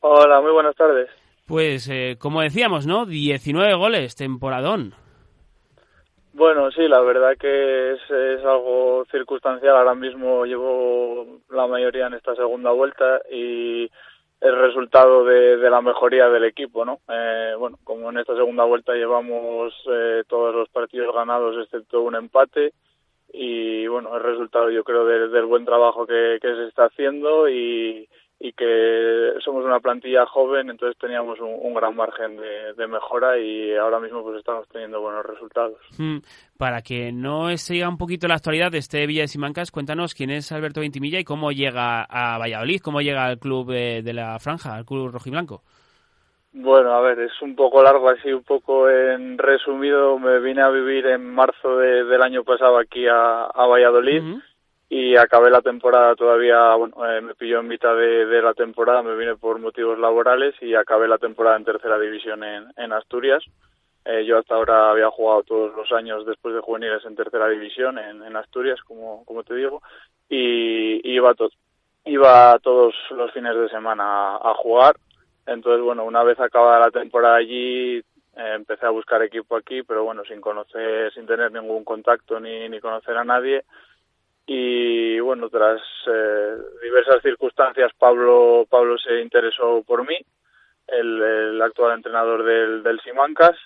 [0.00, 1.10] Hola, muy buenas tardes.
[1.46, 3.06] Pues eh, como decíamos, ¿no?
[3.06, 4.94] 19 goles, temporadón.
[6.32, 9.76] Bueno, sí, la verdad que es, es, algo circunstancial.
[9.76, 13.88] Ahora mismo llevo la mayoría en esta segunda vuelta y
[14.40, 16.98] el resultado de, de la mejoría del equipo, ¿no?
[17.08, 22.16] Eh, bueno, como en esta segunda vuelta llevamos eh, todos los partidos ganados excepto un
[22.16, 22.74] empate
[23.32, 28.08] y bueno, el resultado yo creo del buen trabajo que, que se está haciendo y,
[28.38, 33.98] y que somos una plantilla joven, entonces teníamos un, gran margen de, mejora y ahora
[33.98, 35.78] mismo pues estamos teniendo buenos resultados.
[35.96, 36.18] Hmm.
[36.58, 40.30] Para que no siga un poquito la actualidad de este Villa de Simancas, cuéntanos quién
[40.30, 44.74] es Alberto Ventimilla y cómo llega a Valladolid, cómo llega al club de, la franja,
[44.74, 45.62] al club rojiblanco.
[46.52, 50.70] Bueno, a ver, es un poco largo así, un poco en resumido, me vine a
[50.70, 54.22] vivir en marzo del año pasado aquí a, Valladolid
[54.88, 59.16] y acabé la temporada todavía, bueno, eh, me pilló en mitad de, la temporada, me
[59.16, 63.42] vine por motivos laborales y acabé la temporada en tercera división en, en Asturias
[64.04, 67.98] Eh, yo hasta ahora había jugado todos los años después de juveniles en tercera división
[67.98, 69.82] en, Asturias, como, como te digo,
[70.28, 71.48] y, iba, to
[72.04, 74.04] iba todos los fines de semana
[74.36, 74.94] a, a, jugar.
[75.46, 77.98] Entonces, bueno, una vez acabada la temporada allí,
[78.36, 82.68] eh, empecé a buscar equipo aquí, pero bueno, sin conocer, sin tener ningún contacto ni,
[82.68, 83.64] ni conocer a nadie.
[84.46, 90.16] Y bueno, tras eh, diversas circunstancias, Pablo, Pablo se interesó por mí,
[90.86, 93.56] el, actual entrenador del, del Simancas,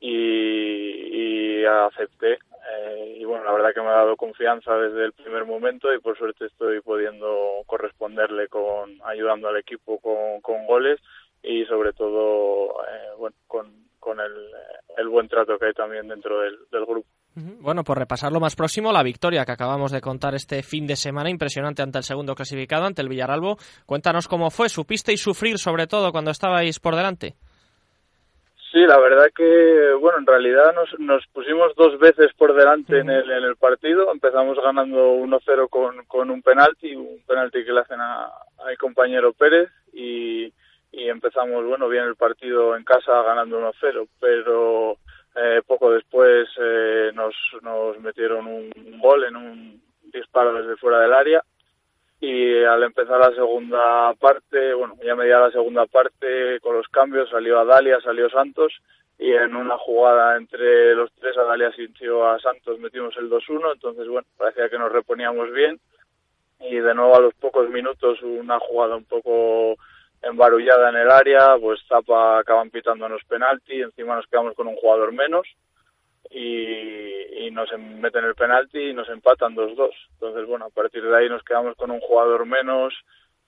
[0.00, 2.38] y, acepté.
[2.72, 5.98] Eh, y bueno, la verdad que me ha dado confianza desde el primer momento y
[5.98, 11.00] por suerte estoy pudiendo corresponderle con ayudando al equipo con, goles
[11.42, 16.84] y sobre todo eh, bueno, con, con el, buen trato que hay también dentro del
[16.86, 17.08] grupo.
[17.34, 20.96] Bueno, por repasar lo más próximo, la victoria que acabamos de contar este fin de
[20.96, 23.56] semana, impresionante ante el segundo clasificado, ante el Villaralbo.
[23.86, 27.34] Cuéntanos cómo fue, ¿supisteis sufrir sobre todo cuando estabais por delante?
[28.72, 33.56] Sí, la verdad que, bueno, en realidad nos, pusimos dos veces por delante en el,
[33.56, 34.12] partido.
[34.12, 38.76] Empezamos ganando 1-0 con, con un penalti, un penalti que le hacen a, a mi
[38.76, 40.52] compañero Pérez y,
[40.92, 44.96] y empezamos, bueno, bien el partido en casa ganando 1-0, pero
[45.36, 51.12] eh, poco después eh, nos, nos metieron un gol en un disparo desde fuera del
[51.12, 51.42] área.
[52.20, 57.30] Y al empezar la segunda parte, bueno, ya media la segunda parte con los cambios,
[57.30, 58.72] salió Adalia, salió Santos.
[59.18, 64.08] Y en una jugada entre los tres, Adalia sintió a Santos, metimos el 2-1, entonces
[64.08, 65.78] bueno, parecía que nos reponíamos bien.
[66.58, 69.76] Y de nuevo a los pocos minutos una jugada un poco
[70.22, 75.12] embarullada en el área, pues Zapa acaban pitándonos penalti, encima nos quedamos con un jugador
[75.12, 75.46] menos
[76.30, 79.90] y, nos meten el penalti y nos empatan 2-2.
[80.12, 82.94] Entonces, bueno, a partir de ahí nos quedamos con un jugador menos,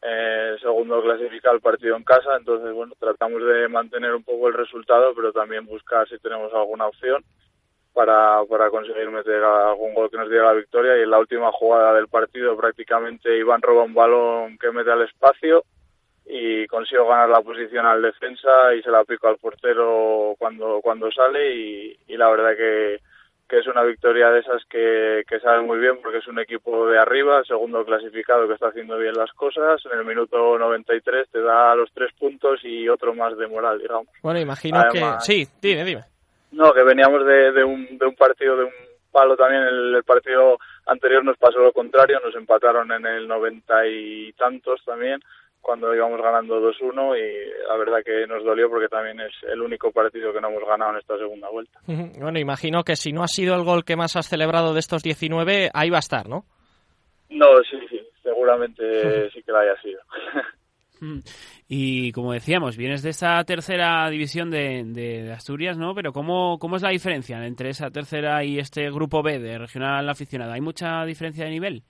[0.03, 4.55] eh, segundo clasificado el partido en casa, entonces, bueno, tratamos de mantener un poco el
[4.55, 7.23] resultado, pero también buscar si tenemos alguna opción
[7.95, 10.99] para, para conseguir meter algún gol que nos diera la victoria.
[10.99, 15.03] Y en la última jugada del partido prácticamente Iván roba un balón que mete al
[15.03, 15.65] espacio
[16.27, 21.11] y consigo ganar la posición al defensa y se la pico al portero cuando cuando
[21.11, 23.01] sale y, y la verdad que,
[23.49, 26.87] que es una victoria de esas que, que sabe muy bien porque es un equipo
[26.87, 31.43] de arriba, segundo clasificado que está haciendo bien las cosas, en el minuto 93 te
[31.43, 34.09] da los tres puntos y otro más de moral, digamos.
[34.23, 35.33] Bueno, imagino Además, que...
[35.45, 36.05] Sí, dime, dime.
[36.53, 38.73] No, que veníamos de, de, un, de un partido, de un
[39.11, 43.87] palo también, el, el partido anterior nos pasó lo contrario, nos empataron en el noventa
[43.87, 45.21] y tantos también,
[45.62, 49.92] cuando íbamos ganando 2-1 y la verdad que nos dolió porque también es el único
[49.92, 51.81] partido que no hemos ganado en esta segunda vuelta.
[52.20, 55.03] Bueno, imagino que si no ha sido el gol que más has celebrado de estos
[55.03, 56.44] 19, ahí va a estar, ¿no?
[57.31, 60.01] No, sí, sí, seguramente sí que la haya sido.
[61.66, 65.96] Y como decíamos, vienes de esa tercera división de, de, Asturias, ¿no?
[65.96, 70.09] Pero ¿cómo, ¿cómo es la diferencia entre esa tercera y este grupo B de regional
[70.09, 70.53] aficionado?
[70.53, 71.83] ¿Hay mucha diferencia de nivel?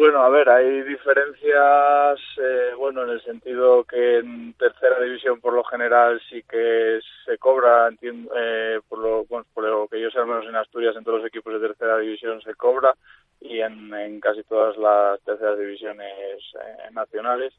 [0.00, 5.52] Bueno, a ver, hay diferencias, eh, bueno, en el sentido que en tercera división por
[5.52, 10.10] lo general sí que se cobra, entiendo, eh, por, lo, bueno, por lo que yo
[10.10, 12.94] sé, al menos en Asturias, en todos los equipos de tercera división se cobra
[13.42, 16.08] y en, en casi todas las terceras divisiones
[16.54, 17.52] eh, nacionales.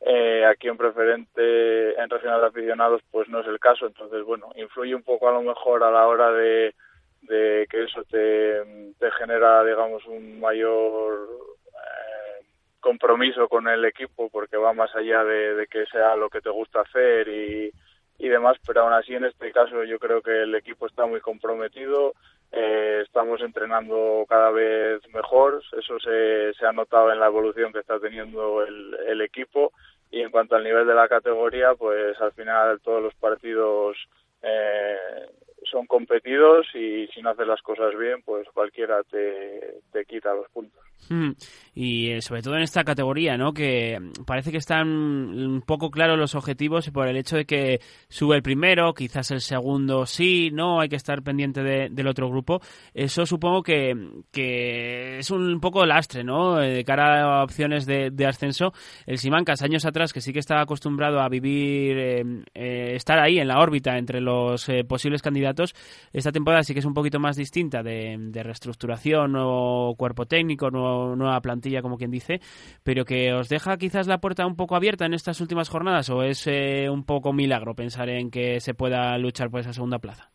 [0.00, 4.50] Eh, aquí en preferente, en regional de aficionados, pues no es el caso, entonces, bueno,
[4.56, 6.74] influye un poco a lo mejor a la hora de,
[7.22, 11.54] de que eso te, te genera, digamos, un mayor
[12.84, 16.82] compromiso con el equipo porque va más allá de, que sea lo que te gusta
[16.82, 17.72] hacer y,
[18.18, 21.20] y demás, pero aún así en este caso yo creo que el equipo está muy
[21.20, 22.12] comprometido,
[22.52, 27.80] eh, estamos entrenando cada vez mejor, eso se, se ha notado en la evolución que
[27.80, 29.72] está teniendo el, el equipo
[30.10, 33.96] y en cuanto al nivel de la categoría, pues al final todos los partidos
[34.42, 35.26] eh,
[35.70, 40.48] son competidos y si no haces las cosas bien, pues cualquiera te, te quita los
[40.50, 40.84] puntos.
[41.08, 41.32] Mm.
[41.74, 43.52] Y eh, sobre todo en esta categoría, ¿no?
[43.52, 48.36] Que parece que están un poco claros los objetivos por el hecho de que sube
[48.36, 52.60] el primero, quizás el segundo sí, no, hay que estar pendiente de, del otro grupo.
[52.94, 53.94] Eso supongo que,
[54.30, 56.62] que es un poco lastre, ¿no?
[56.62, 58.72] Eh, de cara a opciones de, ascenso.
[59.06, 63.48] El Simancas, años atrás, que sí que estaba acostumbrado a vivir, eh, estar ahí en
[63.48, 65.63] la órbita entre los posibles candidatos,
[66.12, 70.70] esta temporada sí que es un poquito más distinta de, de reestructuración o cuerpo técnico,
[70.70, 72.40] nuevo nueva plantilla, como quien dice,
[72.82, 76.22] pero que os deja quizás la puerta un poco abierta en estas últimas jornadas o
[76.22, 80.30] es eh, un poco milagro pensar en que se pueda luchar por esa segunda plaza?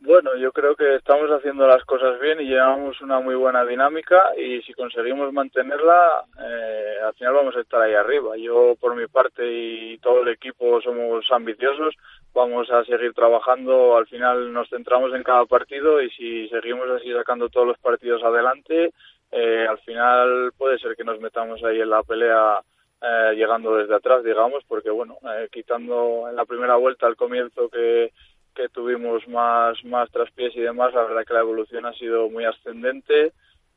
[0.00, 4.36] Bueno, yo creo que estamos haciendo las cosas bien y llevamos una muy buena dinámica
[4.36, 8.36] y si conseguimos mantenerla, eh, al final vamos a estar ahí arriba.
[8.36, 11.94] Yo por mi parte y todo el equipo somos ambiciosos,
[12.34, 17.12] vamos a seguir trabajando, al final nos centramos en cada partido y si seguimos así
[17.12, 18.92] sacando todos los partidos adelante,
[19.30, 22.60] eh, al final puede ser que nos metamos ahí en la pelea
[23.00, 27.68] eh, llegando desde atrás, digamos, porque bueno, eh, quitando en la primera vuelta al comienzo
[27.68, 28.12] que
[28.54, 32.44] que tuvimos más, más traspiés y demás, la verdad que la evolución ha sido muy
[32.44, 33.32] ascendente,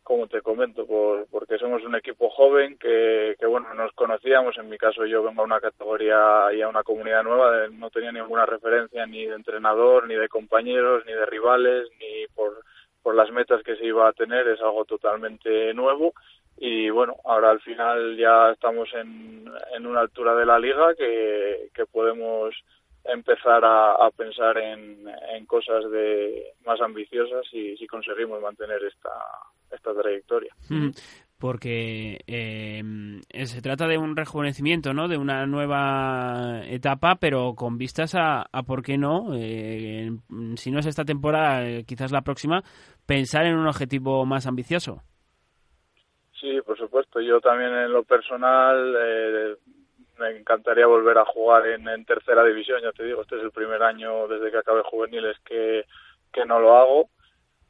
[0.08, 4.70] como te comento, por, porque somos un equipo joven que, que, bueno, nos conocíamos, en
[4.70, 8.46] mi caso yo vengo a una categoría y a una comunidad nueva, no tenía ninguna
[8.46, 12.54] referencia ni de entrenador, ni de compañeros, ni de rivales, ni por,
[13.04, 16.14] por las metas que se iba a tener, es algo totalmente nuevo.
[16.56, 19.44] Y bueno, ahora al final ya estamos en,
[19.76, 22.56] en una altura de la liga que, que podemos
[23.08, 29.12] empezar a, pensar en, cosas de más ambiciosas y si conseguimos mantener esta,
[29.72, 30.54] esta trayectoria.
[31.40, 32.82] Porque eh,
[33.46, 35.08] se trata de un rejuvenecimiento, ¿no?
[35.08, 40.10] De una nueva etapa, pero con vistas a, a por qué no, eh,
[40.56, 42.64] si no es esta temporada, eh, quizás la próxima,
[43.06, 45.04] pensar en un objetivo más ambicioso.
[46.40, 47.20] Sí, por supuesto.
[47.20, 49.56] Yo también en lo personal eh,
[50.20, 53.84] me encantaría volver a jugar en, tercera división, ya te digo, este es el primer
[53.84, 55.86] año desde que acabé juveniles que,
[56.32, 57.10] que no lo hago.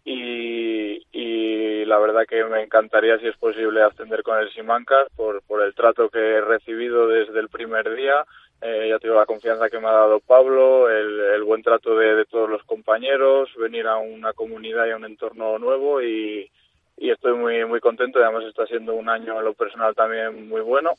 [0.06, 5.62] Y, la verdad que me encantaría si es posible ascender con el Simancas por, por
[5.62, 8.26] el trato que he recibido desde el primer día,
[8.62, 12.26] eh, ya tengo la confianza que me ha dado Pablo, el, buen trato de, de,
[12.26, 16.52] todos los compañeros, venir a una comunidad y a un entorno nuevo y,
[16.98, 20.62] y estoy muy muy contento, además está siendo un año en lo personal también muy
[20.62, 20.96] bueno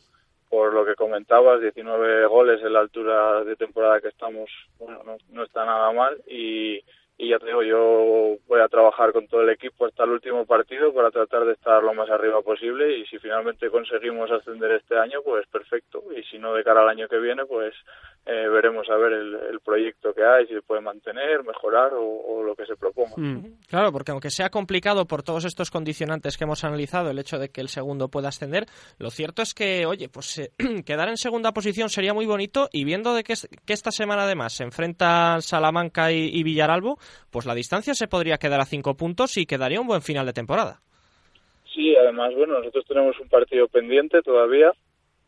[0.48, 5.16] por lo que comentabas, 19 goles en la altura de temporada que estamos, bueno, no,
[5.30, 6.82] no está nada mal y,
[7.20, 10.46] y ya te digo, yo voy a trabajar con todo el equipo hasta el último
[10.46, 14.96] partido para tratar de estar lo más arriba posible y si finalmente conseguimos ascender este
[14.96, 16.04] año, pues perfecto.
[16.16, 17.74] Y si no, de cara al año que viene, pues
[18.24, 22.54] eh, veremos a ver el, proyecto que hay, si se puede mantener, mejorar o, lo
[22.54, 23.14] que se proponga.
[23.16, 23.58] Mm.
[23.68, 27.48] Claro, porque aunque sea complicado por todos estos condicionantes que hemos analizado, el hecho de
[27.48, 28.66] que el segundo pueda ascender,
[28.98, 30.52] lo cierto es que, oye, pues eh,
[30.86, 34.62] quedar en segunda posición sería muy bonito y viendo de que, esta semana además se
[34.62, 36.98] enfrentan Salamanca y Villaralbo,
[37.30, 40.32] pues la distancia se podría quedar a cinco puntos y quedaría un buen final de
[40.32, 40.80] temporada.
[41.74, 44.72] Sí, además, bueno, nosotros tenemos un partido pendiente todavía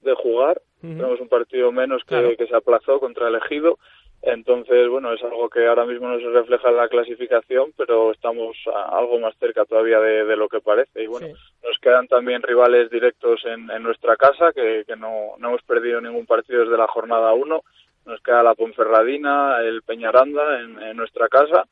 [0.02, 0.60] de jugar.
[0.80, 3.78] Tenemos un partido menos que, que se aplazó contra el Ejido.
[4.22, 8.56] Entonces, bueno, es algo que ahora mismo no se refleja en la clasificación, pero estamos
[8.92, 11.04] algo más cerca todavía de, lo que parece.
[11.04, 11.28] Y bueno,
[11.62, 16.00] nos quedan también rivales directos en, en nuestra casa, que, que no, no, hemos perdido
[16.00, 17.62] ningún partido desde la jornada 1.
[18.06, 21.66] Nos queda la Ponferradina, el Peñaranda en, en nuestra casa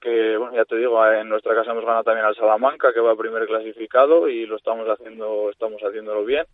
[0.00, 3.16] que bueno ya te digo en nuestra casa hemos ganado también al Salamanca que va
[3.16, 6.46] primer clasificado y lo estamos haciendo estamos haciéndolo bien.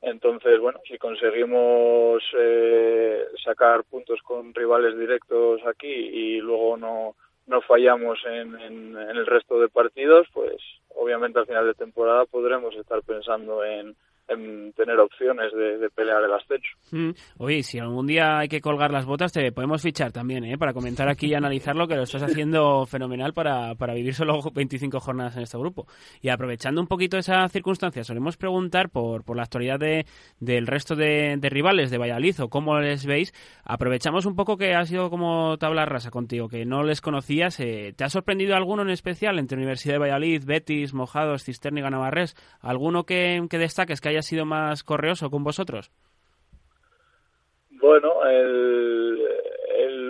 [0.00, 7.14] Entonces bueno si conseguimos eh, sacar puntos con rivales directos aquí y luego no
[7.46, 10.56] no fallamos en, en, en el resto de partidos pues
[10.94, 13.96] obviamente al final de temporada podremos estar pensando en
[14.28, 16.68] en tener opciones de, pelear el ascenso.
[16.90, 17.10] Mm.
[17.38, 20.58] Oye, si algún día hay que colgar las botas, te podemos fichar también, ¿eh?
[20.58, 25.00] Para comentar aquí y analizarlo, que lo estás haciendo fenomenal para, para vivir solo 25
[25.00, 25.86] jornadas en este grupo.
[26.20, 30.06] Y aprovechando un poquito esa circunstancia, solemos preguntar por, por la actualidad de,
[30.40, 33.32] del resto de, de rivales de Valladolid o cómo les veis.
[33.64, 37.58] Aprovechamos un poco que ha sido como tabla rasa contigo, que no les conocías.
[37.60, 41.82] Eh, ¿Te ha sorprendido alguno en especial entre Universidad de Valladolid, Betis, Mojados, Cisterna y
[41.82, 42.36] Ganavarres?
[42.60, 45.90] ¿Alguno que, que destaques que haya sido más correoso con vosotros?
[47.70, 49.24] Bueno, el,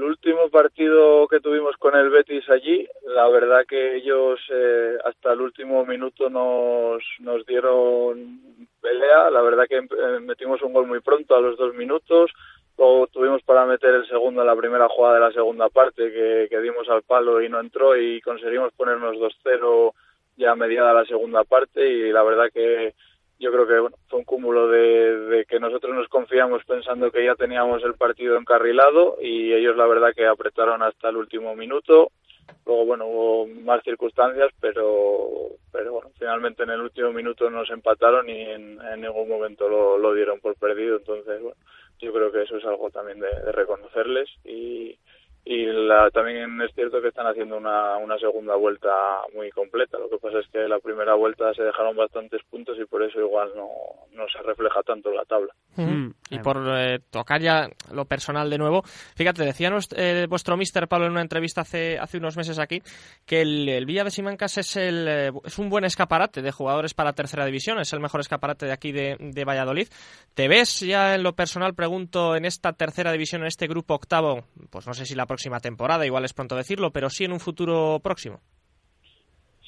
[0.02, 5.42] último partido que tuvimos con el Betis allí, la verdad que ellos eh, hasta el
[5.42, 11.36] último minuto nos, nos dieron pelea, la verdad que eh, metimos un gol muy pronto
[11.36, 12.32] a los dos minutos,
[12.78, 16.46] luego tuvimos para meter el segundo en la primera jugada de la segunda parte que,
[16.48, 19.92] que dimos al palo y no entró y conseguimos ponernos 2-0
[20.38, 21.86] ya mediada la segunda parte.
[21.86, 22.94] Y la verdad que
[23.38, 27.24] yo creo que bueno, fue un cúmulo de, de, que nosotros nos confiamos pensando que
[27.24, 32.10] ya teníamos el partido encarrilado y ellos la verdad que apretaron hasta el último minuto.
[32.66, 38.28] Luego, bueno, hubo más circunstancias, pero, pero bueno, finalmente en el último minuto nos empataron
[38.28, 40.96] y en, ningún momento lo, lo, dieron por perdido.
[40.96, 41.56] Entonces, bueno,
[41.98, 44.98] yo creo que eso es algo también de, de reconocerles y
[45.88, 48.88] la, también es cierto que están haciendo una, una segunda vuelta
[49.34, 49.98] muy completa.
[49.98, 53.18] Lo que pasa es que la primera vuelta se dejaron bastantes puntos y por eso
[53.18, 53.68] igual no,
[54.12, 55.52] no se refleja tanto en la tabla.
[55.76, 56.10] Mm.
[56.30, 58.82] Y por eh, tocar ya lo personal de nuevo,
[59.16, 62.82] fíjate, decía eh, vuestro mister Pablo en una entrevista hace, hace unos meses aquí
[63.24, 66.94] que el, el Villa de Simancas es, el, eh, es un buen escaparate de jugadores
[66.94, 69.88] para la tercera división, es el mejor escaparate de aquí de, de Valladolid.
[70.34, 74.44] ¿Te ves ya en lo personal, pregunto, en esta tercera división, en este grupo octavo,
[74.70, 77.32] pues no sé si la próxima próxima temporada, igual es pronto decirlo, pero sí en
[77.32, 78.40] un futuro próximo.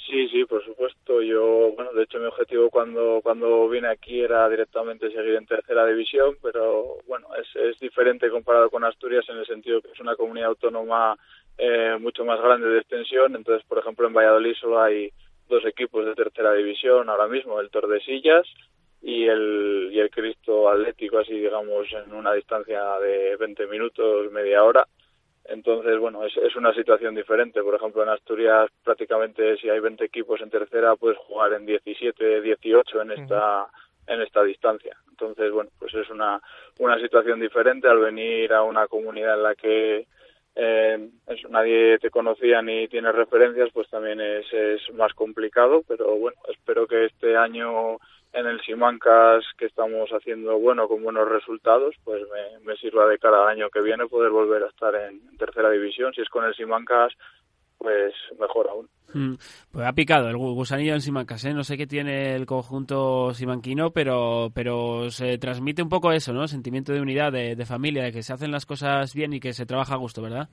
[0.09, 1.23] Sí, sí, por supuesto.
[1.23, 5.87] Yo, bueno, de hecho mi objetivo cuando cuando vine aquí era directamente seguir en tercera
[5.87, 10.17] división, pero bueno, es, es diferente comparado con Asturias en el sentido que es una
[10.17, 11.17] comunidad autónoma
[11.57, 13.37] eh, mucho más grande de extensión.
[13.37, 15.13] Entonces, por ejemplo, en Valladolid solo hay
[15.49, 18.49] dos equipos de tercera división ahora mismo, el Tordesillas
[19.01, 24.65] y el, y el Cristo Atlético, así digamos, en una distancia de 20 minutos, media
[24.65, 24.85] hora.
[25.51, 27.61] Entonces, bueno, es, es una situación diferente.
[27.63, 32.41] Por ejemplo, en Asturias prácticamente si hay 20 equipos en tercera puedes jugar en 17,
[32.41, 33.67] 18 en esta
[34.07, 34.97] en esta distancia.
[35.11, 36.41] Entonces, bueno, pues es una
[36.79, 40.07] una situación diferente al venir a una comunidad en la que
[40.55, 41.11] eh,
[41.49, 46.87] nadie te conocía ni tiene referencias, pues también es, es más complicado, pero bueno, espero
[46.87, 47.99] que este año
[48.33, 52.23] en el Simancas que estamos haciendo bueno con buenos resultados, pues
[52.65, 56.13] me, sirva de cara al año que viene poder volver a estar en, tercera división.
[56.15, 57.13] Si es con el Simancas,
[57.79, 58.89] pues mejor aún.
[59.13, 59.35] Hmm.
[59.73, 61.53] Pues ha picado el gusanillo en Simancas, ¿eh?
[61.53, 66.47] No sé qué tiene el conjunto simanquino, pero, pero se transmite un poco eso, ¿no?
[66.47, 69.67] Sentimiento de unidad, de familia, de que se hacen las cosas bien y que se
[69.67, 70.49] trabaja a gusto, ¿verdad?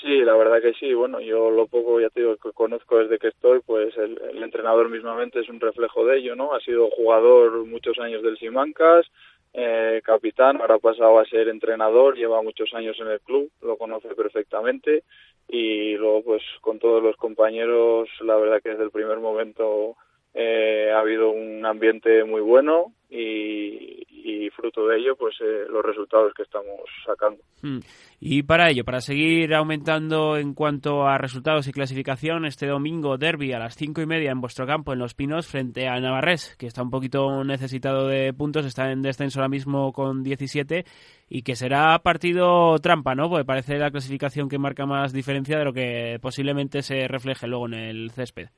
[0.00, 0.94] Sí, la verdad que sí.
[0.94, 4.88] Bueno, yo lo poco, ya te digo, que conozco desde que estoy, pues el, entrenador
[4.88, 6.54] mismamente es un reflejo de ello, ¿no?
[6.54, 9.06] Ha sido jugador muchos años del Simancas,
[9.54, 13.76] eh, capitán, ahora ha pasado a ser entrenador, lleva muchos años en el club, lo
[13.76, 15.02] conoce perfectamente
[15.48, 19.96] y luego, pues con todos los compañeros, la verdad que desde el primer momento
[20.34, 24.06] eh, ha habido un ambiente muy bueno y,
[24.50, 27.40] fruto de ello pues eh, los resultados que estamos sacando.
[27.62, 27.78] Hmm.
[28.20, 33.52] Y para ello, para seguir aumentando en cuanto a resultados y clasificación, este domingo derby
[33.52, 36.66] a las cinco y media en vuestro campo en Los Pinos frente a Navarres, que
[36.66, 40.84] está un poquito necesitado de puntos, está en descenso ahora mismo con 17
[41.28, 43.28] y que será partido trampa, ¿no?
[43.28, 47.66] Porque parece la clasificación que marca más diferencia de lo que posiblemente se refleje luego
[47.66, 48.48] en el césped.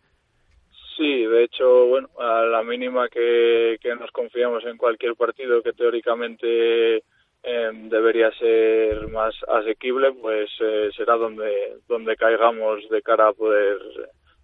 [1.01, 6.99] Sí, de hecho, bueno, a la mínima que, nos confiamos en cualquier partido que teóricamente
[7.43, 13.79] eh, debería ser más asequible, pues eh, será donde, donde caigamos de cara a poder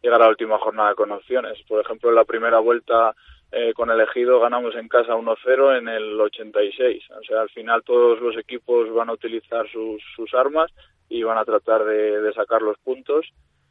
[0.03, 1.59] llegar a la última jornada con opciones.
[1.69, 3.15] Por ejemplo, en la primera vuelta
[3.53, 7.05] eh, con el ejido ganamos en casa 1-0 en el 86.
[7.21, 10.03] O sea, al final todos los equipos van a utilizar sus,
[10.33, 10.73] armas
[11.11, 13.27] y van a tratar de sacar los puntos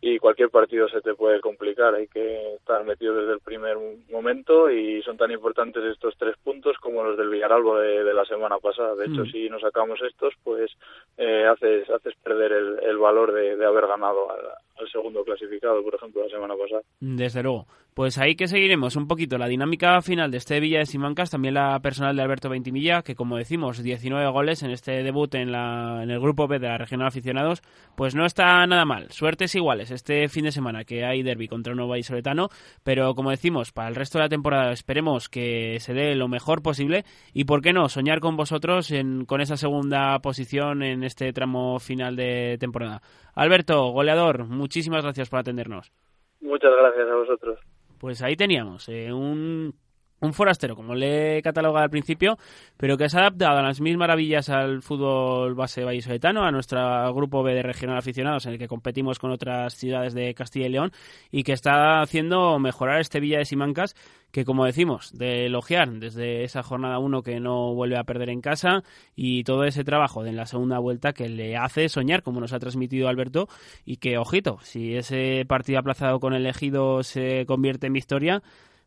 [0.08, 1.96] y cualquier partido se te puede complicar.
[1.96, 3.76] Hay que estar metido desde el primer
[4.12, 8.60] momento y son tan importantes estos tres puntos como los del Villaralbo de, la semana
[8.60, 8.94] pasada.
[8.96, 9.32] De hecho, mm.
[9.32, 10.72] si no sacamos estos, pues
[11.18, 14.46] eh, haces, haces perder el, el valor de, de, haber ganado al,
[14.78, 16.84] al segundo clasificado, por ejemplo, la semana pasada.
[17.00, 17.66] Desde luego.
[17.96, 21.54] Pues ahí que seguiremos un poquito la dinámica final de este Villa de Simancas, también
[21.54, 26.02] la personal de Alberto Ventimilla, que como decimos, 19 goles en este debut en, la,
[26.04, 27.62] en el grupo B de la Regional Aficionados,
[27.96, 29.12] pues no está nada mal.
[29.12, 32.50] Suertes iguales este fin de semana que hay derby contra un Nueva Soletano,
[32.84, 36.62] pero como decimos, para el resto de la temporada esperemos que se dé lo mejor
[36.62, 41.32] posible y, ¿por qué no?, soñar con vosotros en, con esa segunda posición en este
[41.32, 43.02] tramo final de temporada.
[43.36, 45.94] Alberto, goleador, muchísimas gracias por atendernos.
[46.42, 47.75] Muchas gracias a vosotros.
[48.06, 49.74] Pues ahí teníamos eh, un,
[50.26, 52.38] un forastero, como le he catalogado al principio,
[52.78, 57.14] pero que se ha adaptado a las mismas maravillas al fútbol base vallisoletano, a nuestro
[57.14, 60.70] grupo B de regional aficionados en el que competimos con otras ciudades de Castilla y
[60.70, 60.92] León
[61.32, 63.96] y que está haciendo mejorar este Villa de Simancas
[64.36, 68.42] que como decimos, de elogiar desde esa jornada 1 que no vuelve a perder en
[68.42, 68.84] casa
[69.16, 72.52] y todo ese trabajo de en la segunda vuelta que le hace soñar, como nos
[72.52, 73.48] ha transmitido Alberto,
[73.86, 78.44] y que, ojito, si ese partido aplazado con el elegido se convierte en victoria,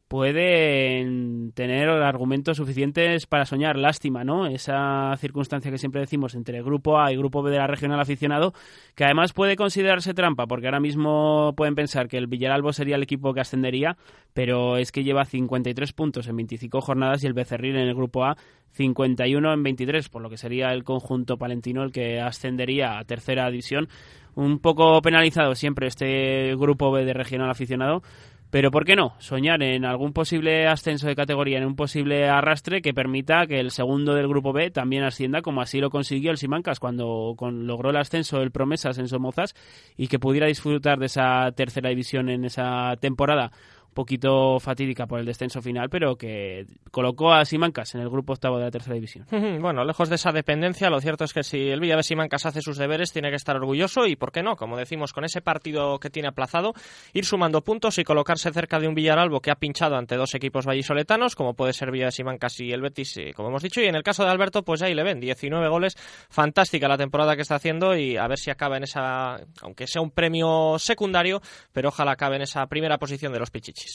[0.08, 3.76] pueden tener argumentos suficientes para soñar.
[3.76, 4.46] Lástima, ¿no?
[4.46, 8.00] Esa circunstancia que siempre decimos entre el grupo A y grupo B de la regional
[8.00, 8.54] aficionado,
[8.94, 13.02] que además puede considerarse trampa, porque ahora mismo pueden pensar que el Villaralbo sería el
[13.02, 13.98] equipo que ascendería,
[14.32, 18.24] pero es que lleva 53 puntos en 25 jornadas y el Becerril en el grupo
[18.24, 18.36] A
[18.72, 23.50] 51 en 23, por lo que sería el conjunto palentino el que ascendería a tercera
[23.50, 23.88] división.
[24.34, 28.02] Un poco penalizado siempre este grupo B de regional aficionado,
[28.50, 29.14] pero ¿por qué no?
[29.18, 33.70] Soñar en algún posible ascenso de categoría, en un posible arrastre que permita que el
[33.70, 37.96] segundo del grupo B también ascienda, como así lo consiguió el Simancas cuando logró el
[37.96, 39.54] ascenso del Promesas en Somozas
[39.96, 43.52] y que pudiera disfrutar de esa tercera división en esa temporada
[43.98, 48.56] poquito fatídica por el descenso final, pero que colocó a Simancas en el grupo octavo
[48.56, 49.26] de la tercera división.
[49.60, 52.78] Bueno, lejos de esa dependencia, lo cierto es que si el Villa Simancas hace sus
[52.78, 54.54] deberes, tiene que estar orgulloso y, ¿por qué no?
[54.54, 56.74] Como decimos, con ese partido que tiene aplazado,
[57.12, 60.64] ir sumando puntos y colocarse cerca de un Villaralbo que ha pinchado ante dos equipos
[60.64, 63.96] vallisoletanos, como puede ser Villa Simancas y el Betis, eh, como hemos dicho, y en
[63.96, 65.96] el caso de Alberto, pues ahí le ven, 19 goles,
[66.30, 70.02] fantástica la temporada que está haciendo y a ver si acaba en esa, aunque sea
[70.02, 71.42] un premio secundario,
[71.72, 73.87] pero ojalá acabe en esa primera posición de los Pichichis.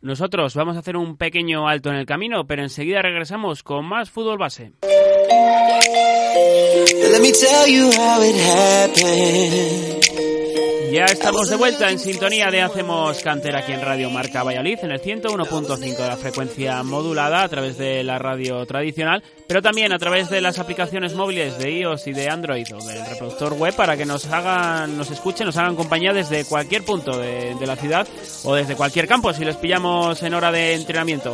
[0.00, 4.10] Nosotros vamos a hacer un pequeño alto en el camino, pero enseguida regresamos con más
[4.10, 4.72] fútbol base.
[10.92, 14.92] Ya estamos de vuelta en sintonía de Hacemos Cantera aquí en Radio Marca Valladolid, en
[14.92, 19.98] el 101.5 de la frecuencia modulada a través de la radio tradicional, pero también a
[19.98, 23.96] través de las aplicaciones móviles de iOS y de Android o del reproductor web para
[23.96, 28.06] que nos hagan, nos escuchen, nos hagan compañía desde cualquier punto de, de la ciudad
[28.44, 31.32] o desde cualquier campo si les pillamos en hora de entrenamiento.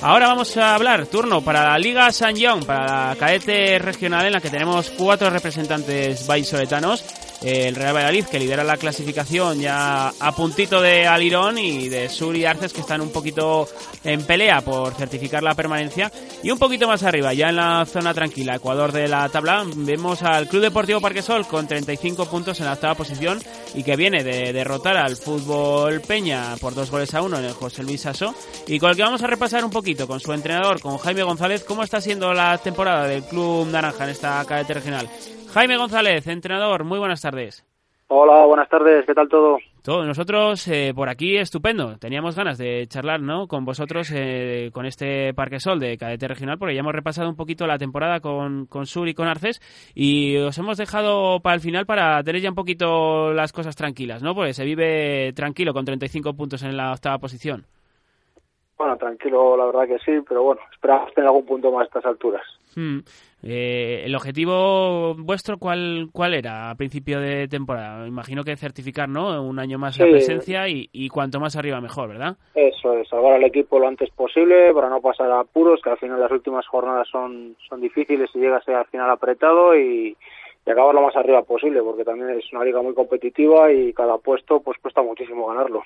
[0.00, 4.32] Ahora vamos a hablar, turno para la Liga San John, para la cadete regional en
[4.32, 7.04] la que tenemos cuatro representantes vallisoletanos
[7.44, 12.34] el Real Valladolid que lidera la clasificación ya a puntito de Alirón y de Sur
[12.36, 13.68] y Arces que están un poquito
[14.02, 16.10] en pelea por certificar la permanencia.
[16.42, 20.22] Y un poquito más arriba ya en la zona tranquila Ecuador de la tabla vemos
[20.22, 23.42] al Club Deportivo Parquesol con 35 puntos en la octava posición
[23.74, 27.52] y que viene de derrotar al Fútbol Peña por dos goles a uno en el
[27.52, 28.34] José Luis Sasso
[28.66, 31.64] y con el que vamos a repasar un poquito con su entrenador con Jaime González
[31.64, 35.08] cómo está siendo la temporada del Club Naranja en esta cadete regional
[35.54, 37.64] Jaime González, entrenador, muy buenas tardes.
[38.08, 39.58] Hola, buenas tardes, ¿qué tal todo?
[39.84, 41.96] Todo, nosotros eh, por aquí estupendo.
[41.96, 43.46] Teníamos ganas de charlar ¿no?
[43.46, 47.36] con vosotros eh, con este Parque Sol de Cadete Regional, porque ya hemos repasado un
[47.36, 49.60] poquito la temporada con, con Sur y con Arces
[49.94, 54.24] y os hemos dejado para el final para tener ya un poquito las cosas tranquilas,
[54.24, 54.34] ¿no?
[54.34, 57.64] Porque se vive tranquilo con 35 puntos en la octava posición.
[58.76, 62.06] Bueno, tranquilo, la verdad que sí, pero bueno, esperamos tener algún punto más a estas
[62.06, 62.42] alturas.
[62.74, 62.98] Hmm.
[63.46, 68.06] Eh, ¿El objetivo vuestro cuál, cuál era a principio de temporada?
[68.06, 69.42] Imagino que certificar, ¿no?
[69.42, 72.36] Un año más la presencia y, y, cuanto más arriba mejor, ¿verdad?
[72.54, 75.98] Eso es, salvar al equipo lo antes posible para no pasar a apuros, que al
[75.98, 80.16] final las últimas jornadas son, son difíciles y llega a ser al final apretado y,
[80.66, 84.16] y acabar lo más arriba posible, porque también es una liga muy competitiva y cada
[84.16, 85.82] puesto pues cuesta muchísimo ganarlo.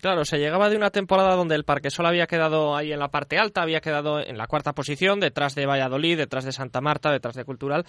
[0.00, 3.08] Claro, se llegaba de una temporada donde el Parque Sol había quedado ahí en la
[3.08, 7.10] parte alta, había quedado en la cuarta posición, detrás de Valladolid, detrás de Santa Marta,
[7.10, 7.84] detrás de Cultural.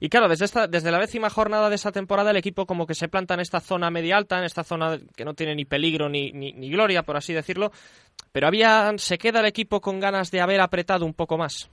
[0.00, 2.94] Y claro, desde, esta, desde la décima jornada de esa temporada el equipo como que
[2.94, 6.08] se planta en esta zona media alta, en esta zona que no tiene ni peligro
[6.08, 7.70] ni, ni, ni gloria, por así decirlo.
[8.32, 11.70] Pero había, se queda el equipo con ganas de haber apretado un poco más.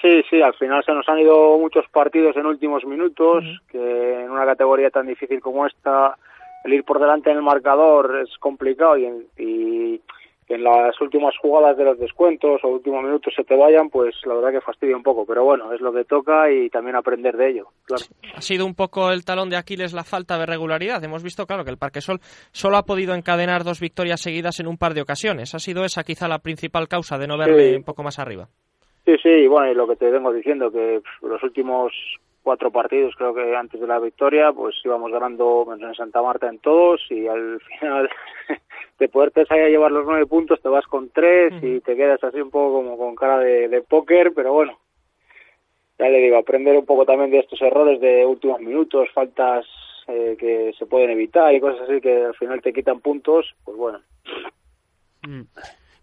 [0.00, 4.30] Sí, sí, al final se nos han ido muchos partidos en últimos minutos, que en
[4.30, 6.16] una categoría tan difícil como esta,
[6.64, 10.00] el ir por delante en el marcador es complicado y en, y
[10.46, 14.34] en las últimas jugadas de los descuentos o últimos minutos se te vayan, pues la
[14.34, 17.48] verdad que fastidia un poco, pero bueno, es lo que toca y también aprender de
[17.50, 18.04] ello, claro.
[18.36, 21.02] Ha sido un poco el talón de Aquiles la falta de regularidad.
[21.02, 22.20] Hemos visto, claro, que el Parque Sol
[22.52, 25.54] solo ha podido encadenar dos victorias seguidas en un par de ocasiones.
[25.54, 27.76] Ha sido esa quizá la principal causa de no verle Sí.
[27.76, 28.48] un poco más arriba.
[29.04, 31.92] Sí, sí, y bueno, y lo que te vengo diciendo, que pff, los últimos
[32.42, 36.58] cuatro partidos, creo que antes de la victoria, pues íbamos ganando en Santa Marta en
[36.58, 38.08] todos y al final
[38.98, 42.22] de poderte salir a llevar los nueve puntos te vas con tres y te quedas
[42.22, 44.78] así un poco como con cara de, de póker, pero bueno,
[45.98, 49.66] ya le digo, aprender un poco también de estos errores de últimos minutos, faltas
[50.06, 53.76] eh, que se pueden evitar y cosas así que al final te quitan puntos, pues
[53.76, 54.00] bueno.
[55.26, 55.42] Mm.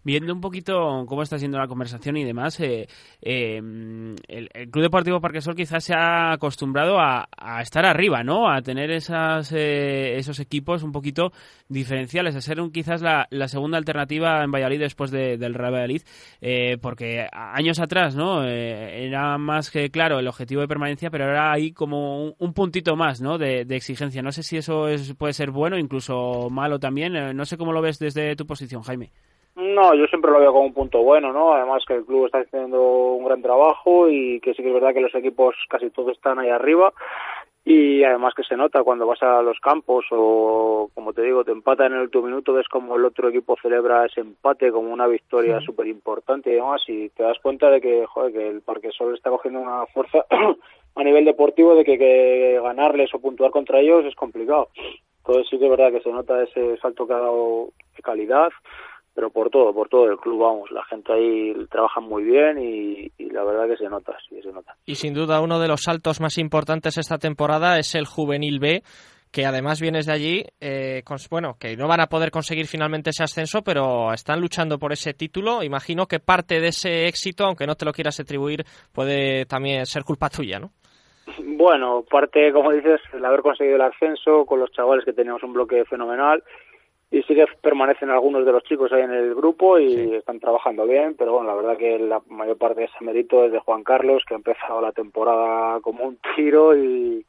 [0.04, 2.88] Viendo un poquito cómo está siendo la conversación y demás, eh,
[3.20, 3.56] eh,
[4.28, 7.28] el, Club Deportivo Parquesol quizás se ha acostumbrado a,
[7.60, 8.50] estar arriba, ¿no?
[8.50, 11.32] A tener esas, eh, esos equipos un poquito
[11.68, 16.02] diferenciales, a ser un, quizás la, segunda alternativa en Valladolid después de, del Real Valladolid,
[16.40, 18.44] eh, porque años atrás, ¿no?
[18.44, 22.52] Eh, era más que claro el objetivo de permanencia, pero ahora hay como un, un
[22.52, 23.38] puntito más, ¿no?
[23.38, 24.22] De, exigencia.
[24.22, 27.36] No sé si eso es, puede ser bueno, incluso malo también.
[27.36, 29.10] No sé cómo lo ves desde tu posición, Jaime.
[29.54, 31.52] No, yo siempre lo veo como un punto bueno, ¿no?
[31.52, 34.94] Además que el club está haciendo un gran trabajo y que sí que es verdad
[34.94, 36.92] que los equipos casi todos están ahí arriba
[37.64, 41.52] y además que se nota cuando vas a los campos o, como te digo, te
[41.52, 45.06] empata en el último minuto, ves como el otro equipo celebra ese empate como una
[45.06, 45.66] victoria sí.
[45.66, 49.14] súper importante y demás y te das cuenta de que, joder, que el Parque Sol
[49.14, 50.24] está cogiendo una fuerza
[50.96, 54.68] a nivel deportivo de que, que ganarles o puntuar contra ellos es complicado.
[55.18, 58.50] Entonces sí que es verdad que se nota ese salto que ha dado de calidad,
[59.14, 63.10] pero por todo, por todo el club, vamos, la gente ahí trabaja muy bien y,
[63.30, 64.74] la verdad que se nota, sí se nota.
[64.86, 68.82] Y sin duda uno de los saltos más importantes esta temporada es el Juvenil B,
[69.30, 73.22] que además vienes de allí, eh, bueno, que no van a poder conseguir finalmente ese
[73.22, 75.62] ascenso, pero están luchando por ese título.
[75.62, 80.04] Imagino que parte de ese éxito, aunque no te lo quieras atribuir, puede también ser
[80.04, 80.70] culpa tuya, ¿no?
[81.38, 85.52] Bueno, parte, como dices, el haber conseguido el ascenso con los chavales que teníamos un
[85.52, 86.42] bloque fenomenal
[87.12, 90.86] y sí que permanecen algunos de los chicos ahí en el grupo y están trabajando
[90.86, 93.84] bien, pero bueno, la verdad que la mayor parte de ese mérito es de Juan
[93.84, 97.26] Carlos, que ha empezado la temporada como un tiro y,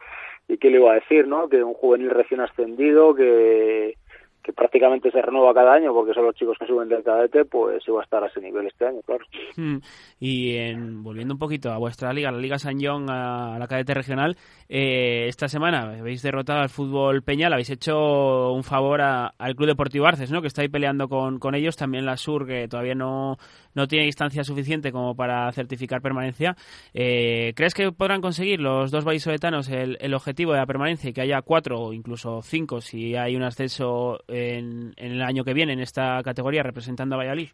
[0.47, 1.49] y qué le iba a decir, ¿no?
[1.49, 3.95] Que un juvenil recién ascendido que
[4.43, 7.81] que prácticamente se renueva cada año porque son los chicos que suben del cadete, pues
[7.87, 9.25] iba a estar a ese nivel este año, claro.
[9.55, 9.77] Hmm.
[10.19, 13.93] Y en, volviendo un poquito a vuestra liga, la Liga San John, a, la cadete
[13.93, 14.35] regional,
[14.67, 20.07] eh, esta semana habéis derrotado al fútbol Peñal, habéis hecho un favor al Club Deportivo
[20.07, 20.41] Arces, ¿no?
[20.41, 23.37] Que está ahí peleando con, con ellos, también la Sur, que todavía no,
[23.75, 26.57] no tiene distancia suficiente como para certificar permanencia.
[26.93, 31.13] Eh, ¿Crees que podrán conseguir los dos vallisoletanos el, el objetivo de la permanencia y
[31.13, 35.73] que haya cuatro o incluso cinco si hay un ascenso en, el año que viene
[35.73, 37.49] en esta categoría representando a Valladolid?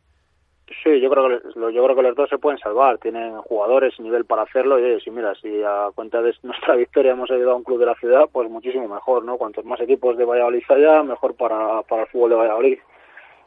[0.84, 2.99] Sí, yo creo que yo creo que los dos se pueden salvar.
[2.99, 4.80] Tienen jugadores y nivel para hacerlo.
[4.80, 7.88] Y si mira, si a cuenta de nuestra victoria hemos ayudado a un club de
[7.88, 9.38] la ciudad, pues muchísimo mejor, ¿no?
[9.38, 12.77] Cuantos más equipos de Valladolid haya, mejor para, el fútbol de Valladolid.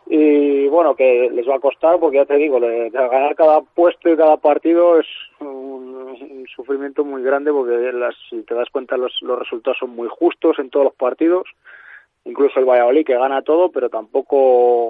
[0.06, 4.16] Y bueno, que les va a costar, porque ya te digo, ganar cada puesto y
[4.16, 5.06] cada partido es
[5.38, 10.08] un, sufrimiento muy grande, porque las, si te das cuenta, los, los resultados son muy
[10.08, 11.46] justos en todos los partidos
[12.24, 14.36] incluso el Valladolid que gana todo, pero tampoco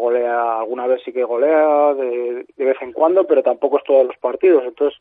[0.01, 4.17] golea, alguna vez sí que golea de, vez en cuando, pero tampoco es todos los
[4.19, 4.65] partidos.
[4.65, 4.99] Entonces,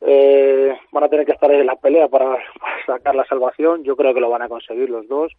[0.00, 2.36] eh, van a tener que estar en la pelea para,
[2.86, 3.84] sacar la salvación.
[3.84, 5.32] Yo creo que lo van a conseguir los dos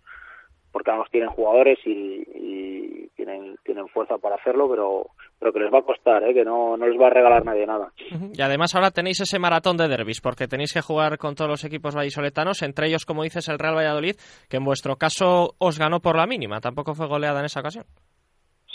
[0.72, 5.08] porque ambos tienen jugadores y, tienen, tienen fuerza para hacerlo, pero,
[5.40, 6.34] pero que les va a costar, ¿eh?
[6.34, 7.92] que no, no les va a regalar nadie nada.
[8.34, 11.64] Y además ahora tenéis ese maratón de derbis, porque tenéis que jugar con todos los
[11.64, 14.16] equipos vallisoletanos, entre ellos, como dices, el Real Valladolid,
[14.50, 17.86] que en vuestro caso os ganó por la mínima, tampoco fue goleada en esa ocasión.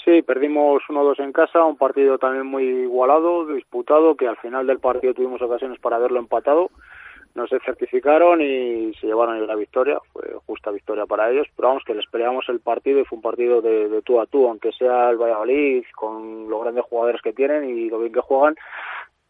[0.04, 4.78] Sí, perdimos 1-2 en casa, un partido también muy igualado, disputado, que al final del
[4.78, 6.70] partido tuvimos ocasiones para verlo empatado
[7.34, 11.84] no se certificaron y se llevaron la victoria, fue justa victoria para ellos, pero vamos
[11.84, 15.10] que les peleamos el partido y fue un partido de, tú a tú, aunque sea
[15.10, 18.56] el Valladolid con los grandes jugadores que tienen y lo bien que juegan,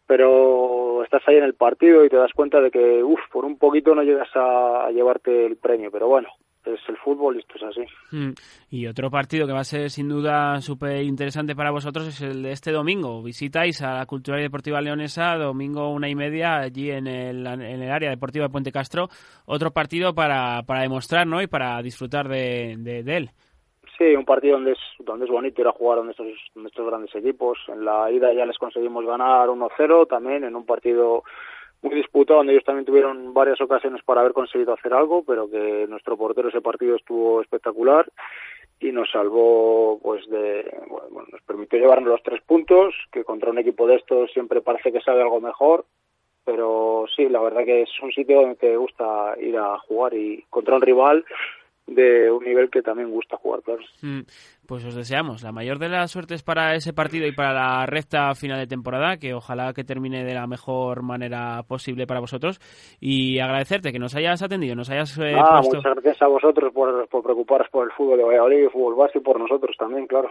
[0.07, 3.57] pero estás ahí en el partido y te das cuenta de que, uff, por un
[3.57, 6.29] poquito no llegas a llevarte el premio, pero bueno,
[6.65, 7.81] es el fútbol y esto es así.
[8.11, 8.33] Hmm.
[8.69, 12.43] Y otro partido que va a ser sin duda súper interesante para vosotros es el
[12.43, 13.23] de este domingo.
[13.23, 17.61] Visitáis a la Cultural y Deportiva Leonesa, domingo una y media, allí en el, en
[17.61, 19.09] el área deportiva de Puente Castro.
[19.45, 21.41] Otro partido para, para demostrar ¿no?
[21.41, 23.29] y para disfrutar de, de, él.
[23.97, 26.27] Sí, un partido donde es, donde es bonito ir a jugar donde estos,
[26.65, 27.57] estos grandes equipos.
[27.67, 31.23] En la ida ya les conseguimos ganar 1-0 también, en un partido
[31.81, 35.85] muy disputado, donde ellos también tuvieron varias ocasiones para haber conseguido hacer algo, pero que
[35.87, 38.07] nuestro portero ese partido estuvo espectacular
[38.79, 43.59] y nos salvó, pues, de, bueno, nos permitió llevarnos los tres puntos, que contra un
[43.59, 45.85] equipo de estos siempre parece que sabe algo mejor,
[46.43, 50.43] pero sí, la verdad que es un sitio donde te gusta ir a jugar y
[50.49, 51.25] contra un rival
[51.95, 53.81] de un nivel que también gusta jugar, claro.
[54.01, 54.21] Mm,
[54.67, 58.33] pues os deseamos la mayor de las suertes para ese partido y para la recta
[58.35, 62.59] final de temporada, que ojalá que termine de la mejor manera posible para vosotros
[62.99, 67.07] y agradecerte que nos hayas atendido, nos hayas eh, ah, Muchas gracias a vosotros por,
[67.09, 70.07] por preocuparos por el fútbol de Valladolid y el fútbol base y por nosotros también,
[70.07, 70.29] claro.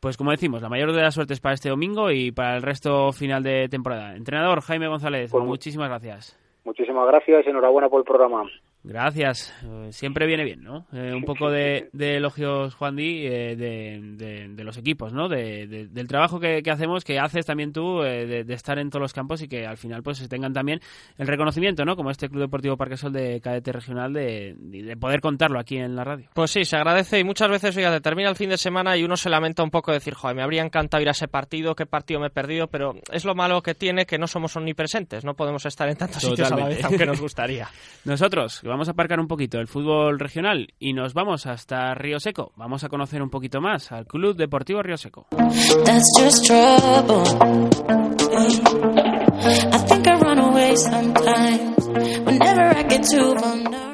[0.00, 3.12] Pues como decimos, la mayor de las suertes para este domingo y para el resto
[3.12, 4.16] final de temporada.
[4.16, 6.38] Entrenador Jaime González, pues muchísimas gracias.
[6.64, 8.44] Muchísimas gracias y enhorabuena por el programa.
[8.82, 9.52] Gracias.
[9.62, 10.86] Eh, siempre viene bien, ¿no?
[10.92, 15.28] Eh, un poco de, elogios, Juan Di, eh, de, los equipos, ¿no?
[15.28, 19.48] del trabajo que, hacemos, que haces también tú, de, estar en todos los campos y
[19.48, 20.80] que al final pues tengan también
[21.18, 21.96] el reconocimiento, ¿no?
[21.96, 26.28] Como este Club Deportivo Parquesol de cadete regional, de, poder contarlo aquí en la radio.
[26.34, 29.16] Pues sí, se agradece y muchas veces, oiga, termina el fin de semana y uno
[29.16, 31.86] se lamenta un poco de decir, joder, me habría encantado ir a ese partido, qué
[31.86, 35.34] partido me he perdido, pero es lo malo que tiene que no somos omnipresentes, no
[35.34, 37.68] podemos estar en tantos sitios a la vez, aunque nos gustaría.
[38.04, 42.52] Nosotros, vamos a aparcar un poquito el fútbol regional y nos vamos hasta Río Seco.
[42.56, 45.26] Vamos a conocer un poquito más al Club Deportivo Río Seco.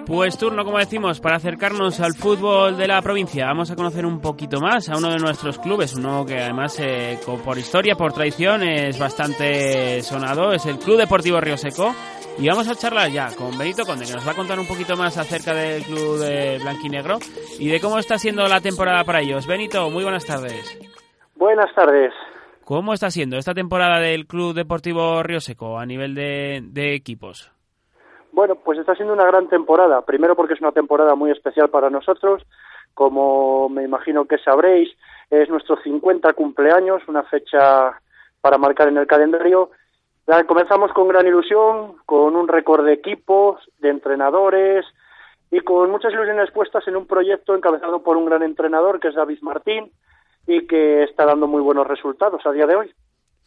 [0.07, 3.47] Pues turno, como decimos, para acercarnos al fútbol de la provincia.
[3.47, 7.18] Vamos a conocer un poquito más a uno de nuestros clubes, uno que además eh,
[7.45, 10.53] por historia, por tradición, es bastante sonado.
[10.53, 11.93] Es el Club Deportivo Río Seco
[12.39, 14.95] Y vamos a charlar ya con Benito Conde, que nos va a contar un poquito
[14.95, 17.16] más acerca del club de Blanquinegro
[17.59, 19.47] y de cómo está siendo la temporada para ellos.
[19.47, 20.78] Benito, muy buenas tardes.
[21.34, 22.12] Buenas tardes.
[22.64, 27.51] ¿Cómo está siendo esta temporada del Club Deportivo Río Seco a nivel de, de equipos?
[28.32, 30.03] Bueno, pues está siendo una gran temporada.
[30.03, 32.43] Primero porque es una temporada muy especial para nosotros.
[32.93, 34.91] Como me imagino que sabréis,
[35.30, 37.99] es nuestro 50 cumpleaños, una fecha
[38.43, 39.70] para marcar en el calendario.
[40.49, 44.85] Comenzamos con gran ilusión, con un récord de equipos, de entrenadores
[45.53, 49.14] y con muchas ilusiones puestas en un proyecto encabezado por un gran entrenador que es
[49.14, 49.93] David Martín
[50.47, 52.91] y que está dando muy buenos resultados a día de hoy.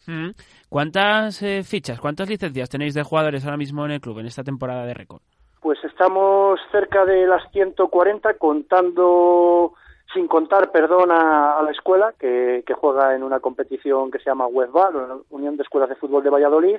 [0.06, 0.30] Mm.
[0.70, 4.42] ¿Cuántas eh, fichas, cuántas licencias tenéis de jugadores ahora mismo en el club en esta
[4.42, 5.20] temporada de récord?
[5.60, 9.74] Pues estamos cerca de las 140 contando
[10.12, 14.94] sin contar, perdón, a, la escuela que, juega en una competición que se llama WebBal,
[14.94, 16.78] la Unión de Escuelas de Fútbol de Valladolid.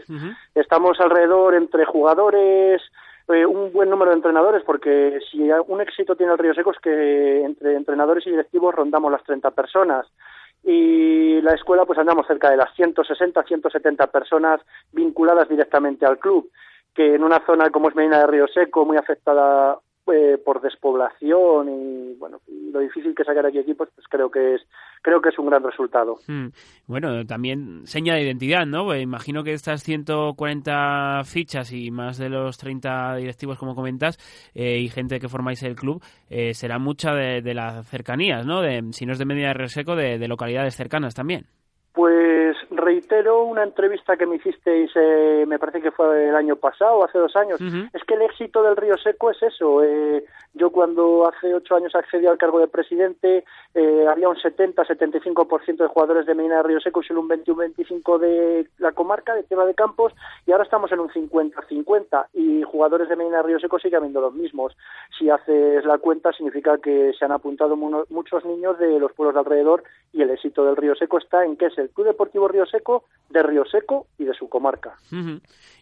[0.55, 2.81] Estamos alrededor entre jugadores,
[3.27, 6.79] eh, un buen número de entrenadores, porque si un éxito tiene el Río Seco es
[6.79, 10.07] que entre entrenadores y directivos rondamos las 30 personas.
[10.63, 14.61] Y la escuela, pues andamos cerca de las 160, 170 personas
[14.91, 16.51] vinculadas directamente al club,
[16.93, 21.69] que en una zona como es Medina de Río Seco, muy afectada eh, por despoblación
[21.69, 24.61] y bueno lo difícil que sacar aquí equipos pues creo que es
[25.01, 26.15] creo que es un gran resultado.
[26.27, 26.47] Hmm.
[26.87, 32.29] bueno también seña de identidad no pues imagino que estas 140 fichas y más de
[32.29, 34.17] los 30 directivos como comentas
[34.55, 38.83] eh, y gente que formáis el club eh, será mucha de, las cercanías no de
[38.91, 41.45] si no es de Medina de Reseco de, de localidades cercanas también.
[41.93, 47.03] Pues reitero una entrevista que me hicisteis, eh, me parece que fue el año pasado,
[47.03, 47.59] hace dos años.
[47.93, 49.83] Es que el éxito del Río Seco es eso.
[49.83, 55.77] Eh, yo cuando hace ocho años accedí al cargo de presidente, eh, había un 70-75%
[55.77, 59.43] de jugadores de Medina de Río Seco y solo un 21-25% de la comarca, de
[59.43, 60.13] Tierra de Campos,
[60.45, 64.19] y ahora estamos en un 50-50 y jugadores de Medina de Río Seco sigue habiendo
[64.19, 64.75] los mismos.
[65.17, 69.39] Si haces la cuenta, significa que se han apuntado muchos niños de los pueblos de
[69.39, 72.65] alrededor y el éxito del Río Seco está en que es el Club Deportivo Río
[72.71, 74.95] Seco, de Río Seco y de su comarca.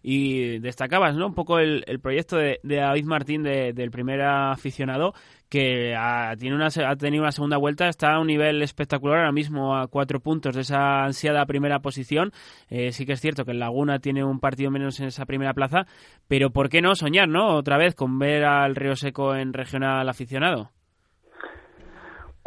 [0.02, 1.28] Y destacabas, ¿no?
[1.28, 5.14] Un poco el, proyecto de, David Martín, del primer aficionado,
[5.50, 9.32] que ha, tiene una, ha tenido una segunda vuelta, está a un nivel espectacular ahora
[9.32, 12.32] mismo a cuatro puntos de esa ansiada primera posición.
[12.70, 15.54] Eh, sí que es cierto que el Laguna tiene un partido menos en esa primera
[15.54, 15.86] plaza,
[16.28, 17.56] pero ¿por qué no soñar, no?
[17.56, 20.72] Otra vez con ver al Río Seco en regional aficionado.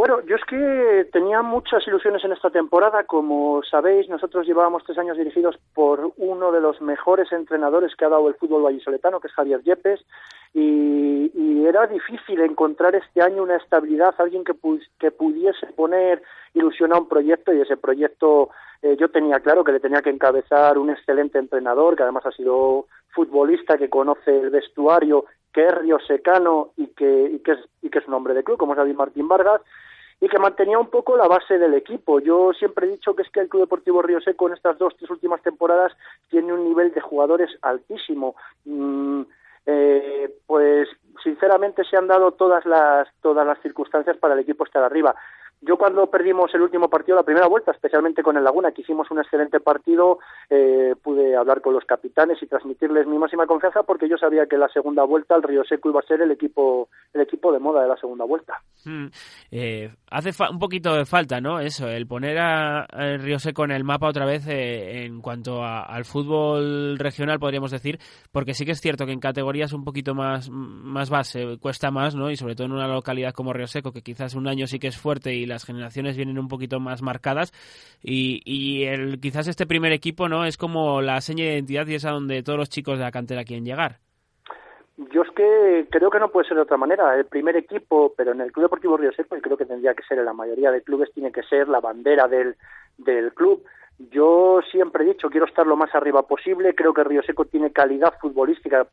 [0.02, 3.04] Bueno, yo es que tenía muchas ilusiones en esta temporada.
[3.04, 8.08] Como sabéis, nosotros llevábamos tres años dirigidos por uno de los mejores entrenadores que ha
[8.08, 10.04] dado el fútbol vallisoletano, que es Javier Yepes,
[10.54, 11.30] y,
[11.64, 16.20] era difícil encontrar este año una estabilidad, alguien que, pudiese poner
[16.52, 18.50] ilusión a un proyecto, y ese proyecto
[18.82, 22.32] eh, yo tenía claro que le tenía que encabezar un excelente entrenador, que además ha
[22.32, 27.88] sido futbolista, que conoce el vestuario, que es riosecano y que, y que, es, y
[27.88, 29.60] que es un hombre de club, como es David Martín Vargas,
[30.22, 32.20] y que mantenía un poco la base del equipo.
[32.20, 34.94] Yo siempre he dicho que es que el Club Deportivo Río Seco en estas dos,
[34.96, 35.92] tres últimas temporadas
[36.30, 38.36] tiene un nivel de jugadores altísimo.
[38.64, 39.22] Mm,
[39.66, 40.88] eh, pues
[41.24, 45.12] sinceramente se han dado todas las todas las circunstancias para el equipo estar arriba.
[45.64, 49.08] Yo cuando perdimos el último partido, la primera vuelta, especialmente con el Laguna, que hicimos
[49.12, 50.18] un excelente partido,
[50.50, 54.58] eh, pude hablar con los capitanes y transmitirles mi máxima confianza porque yo sabía que
[54.58, 57.82] la segunda vuelta el Río Seco iba a ser el equipo el equipo de moda
[57.82, 58.60] de la segunda vuelta.
[58.84, 59.06] Hmm.
[59.52, 61.60] Eh, hace un poquito de falta, ¿no?
[61.60, 62.86] Eso, el poner a,
[63.18, 68.00] Río Seco en el mapa otra vez eh, en cuanto al fútbol regional, podríamos decir,
[68.32, 72.16] porque sí que es cierto que en categorías un poquito más, más base cuesta más,
[72.16, 72.30] ¿no?
[72.30, 74.88] Y sobre todo en una localidad como Río Seco, que quizás un año sí que
[74.88, 77.52] es fuerte y las generaciones vienen un poquito más marcadas
[78.02, 81.94] y, y el, quizás este primer equipo no es como la seña de identidad y
[81.94, 83.98] es a donde todos los chicos de la cantera quieren llegar.
[85.10, 87.16] Yo es que creo que no puede ser de otra manera.
[87.16, 90.02] El primer equipo, pero en el Club Deportivo Río Seco, y creo que tendría que
[90.02, 92.56] ser en la mayoría de clubes, tiene que ser la bandera del,
[92.98, 93.64] del club.
[94.10, 96.74] Yo siempre he dicho, quiero estar lo más arriba posible.
[96.74, 98.86] Creo que Río Seco tiene calidad futbolística.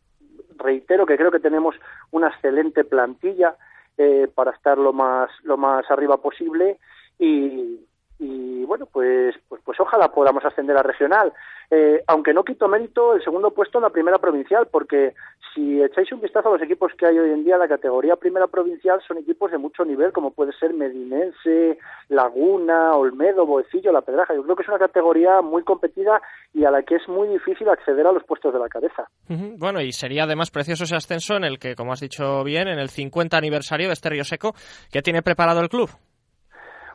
[0.58, 1.76] Reitero que creo que tenemos
[2.12, 3.56] una excelente plantilla
[4.00, 6.80] eh, para estar lo más lo más arriba posible
[7.20, 7.82] y,
[8.20, 11.34] y bueno pues pues pues ojalá podamos ascender a regional.
[11.72, 15.14] Eh, aunque no quito mérito el segundo puesto en la primera provincial porque
[15.54, 18.48] si echáis un vistazo a los equipos que hay hoy en día la categoría primera
[18.48, 21.78] provincial son equipos de mucho nivel como puede ser Medinense
[22.10, 24.34] Laguna Olmedo Boecillo La Pedraja.
[24.34, 26.22] Yo creo que es una categoría muy competida
[26.54, 29.08] y a la que es muy difícil acceder a los puestos de la cabeza.
[29.28, 32.80] Bueno y sería además precioso ese ascenso en el que como has dicho bien en
[32.80, 34.54] el 50 aniversario de este Río Seco
[34.92, 35.90] que tiene preparado el club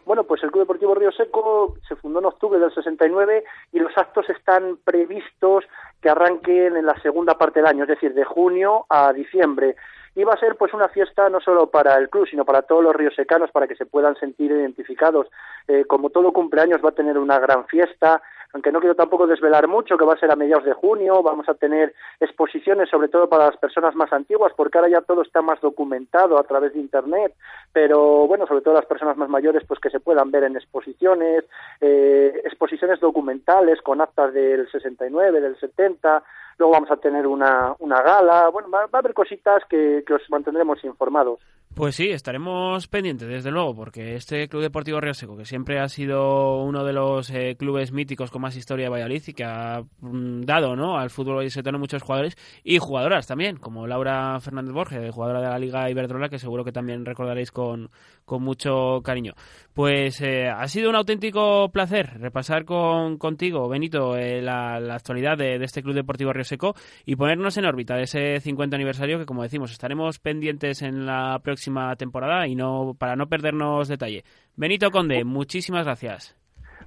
[0.07, 3.97] Bueno, pues el Club Deportivo Río Seco se fundó en octubre del 69 y los
[3.97, 5.65] actos están previstos
[6.03, 9.77] que arranquen en la segunda parte del año, es decir, de junio a diciembre.
[10.15, 12.85] Y va a ser pues una fiesta no solo para el club sino para todos
[12.85, 15.27] los ríos secanos para que se puedan sentir identificados.
[15.67, 18.23] Eh, como todo cumpleaños va a tener una gran fiesta
[18.55, 21.49] aunque no quiero tampoco desvelar mucho, que va a ser a mediados de junio, vamos
[21.49, 25.43] a tener exposiciones sobre todo para las personas más antiguas, porque ahora ya todo está
[25.43, 27.35] más documentado a través de Internet,
[27.73, 31.45] pero bueno, sobre todo las personas más mayores, pues que se puedan ver en exposiciones,
[31.81, 36.23] eh, exposiciones documentales con actas del 69, del 70,
[36.59, 40.23] luego vamos a tener una, una gala, bueno, va, a haber cositas que, que os
[40.31, 41.41] mantendremos informados.
[41.75, 45.89] Pues sí, estaremos pendientes, desde luego, porque este Club Deportivo Río Seco, que siempre ha
[45.89, 49.83] sido uno de los eh, clubes míticos con más historia de Valladolid y que ha
[49.99, 50.97] mm, dado ¿no?
[50.97, 55.59] al fútbol vallisoletano muchos jugadores y jugadoras también, como Laura Fernández Borges, jugadora de la
[55.59, 57.91] Liga Iberdrola, que seguro que también recordaréis con,
[58.25, 59.33] con mucho cariño.
[59.73, 65.57] Pues eh, ha sido un auténtico placer repasar con, contigo, Benito, eh, la, actualidad de,
[65.57, 66.75] este Club Deportivo Río Seco
[67.05, 71.41] y ponernos en órbita de ese 50 aniversario que, como decimos, estaremos pendientes en la
[71.43, 74.25] próxima temporada y no para no perdernos detalle.
[74.57, 76.37] Benito Conde, muchísimas gracias.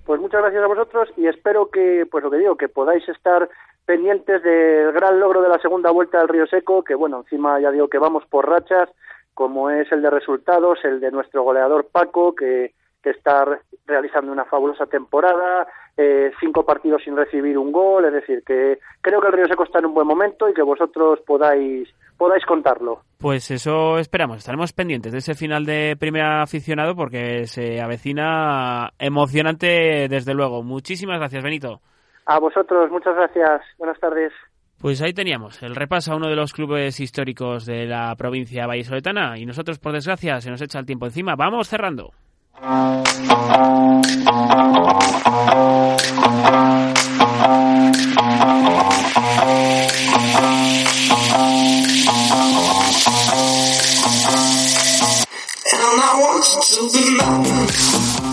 [0.06, 3.50] Pues muchas gracias a vosotros y espero que, pues lo que digo, que podáis estar
[3.86, 7.72] pendientes del gran logro de la segunda vuelta del Río Seco, que bueno, encima ya
[7.72, 8.90] digo que vamos por rachas
[9.34, 13.46] como es el de resultados, el de nuestro goleador Paco, que, que está
[13.86, 19.22] realizando una fabulosa temporada, eh, cinco partidos sin recibir un gol, es decir, que creo
[19.22, 23.02] que el Río Seco está en un buen momento y que vosotros podáis podáis contarlo.
[23.20, 30.08] Pues eso esperamos, estaremos pendientes de ese final de primera aficionado porque se avecina emocionante
[30.10, 30.64] desde luego.
[30.64, 31.82] Muchísimas gracias, Benito.
[32.26, 33.62] A vosotros, muchas gracias.
[33.78, 34.34] Buenas tardes.
[34.80, 39.40] Pues ahí teníamos el repaso a uno de los clubes históricos de la provincia vallisoletana
[39.40, 41.36] y nosotros, por desgracia, se nos echa el tiempo encima.
[41.36, 42.12] Vamos cerrando.
[42.60, 42.70] And
[56.00, 58.27] I wanted to be mine.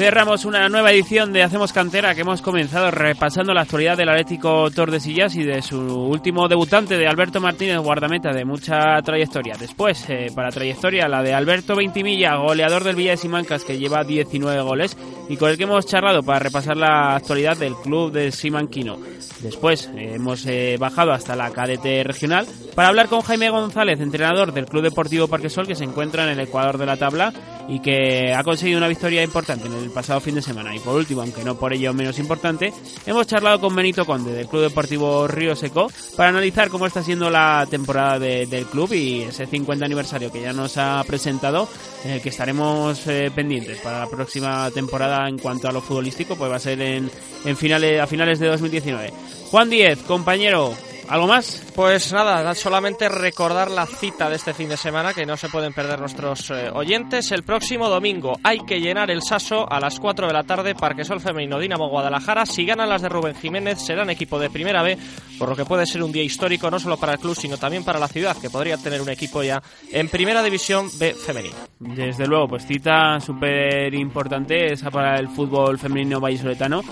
[0.00, 4.70] Cerramos una nueva edición de Hacemos Cantera que hemos comenzado repasando la actualidad del Atlético
[4.70, 9.56] Tordesillas y de su último debutante de Alberto Martínez, guardameta de mucha trayectoria.
[9.60, 14.02] Después, eh, para trayectoria, la de Alberto Veintimilla, goleador del Villa de Simancas que lleva
[14.02, 14.96] 19 goles
[15.28, 18.96] y con el que hemos charlado para repasar la actualidad del club de Simanquino.
[19.40, 24.54] Después eh, hemos eh, bajado hasta la cadete regional para hablar con Jaime González, entrenador
[24.54, 27.34] del Club Deportivo Parquesol que se encuentra en el ecuador de la tabla
[27.70, 30.74] y que ha conseguido una victoria importante en el pasado fin de semana.
[30.74, 32.72] Y por último, aunque no por ello menos importante,
[33.06, 37.30] hemos charlado con Benito Conde del Club Deportivo Río Seco para analizar cómo está siendo
[37.30, 41.68] la temporada del club y ese 50 aniversario que ya nos ha presentado,
[42.04, 46.50] eh, que estaremos eh, pendientes para la próxima temporada en cuanto a lo futbolístico, pues
[46.50, 47.08] va a ser en,
[47.44, 49.12] en finales, a finales de 2019.
[49.50, 50.74] Juan Diez, compañero,
[51.10, 51.60] ¿Algo más?
[51.74, 55.72] Pues nada, solamente recordar la cita de este fin de semana que no se pueden
[55.72, 57.32] perder nuestros eh, oyentes.
[57.32, 61.20] El próximo domingo hay que llenar el Saso a las 4 de la tarde, Parquesol
[61.20, 62.46] Femenino Dinamo Guadalajara.
[62.46, 64.96] Si ganan las de Rubén Jiménez, serán equipo de primera B,
[65.36, 67.84] por lo que puede ser un día histórico no solo para el club, sino también
[67.84, 71.56] para la ciudad, que podría tener un equipo ya en primera división B femenina.
[71.80, 76.82] Desde luego, pues cita súper importante esa para el fútbol femenino vallisoletano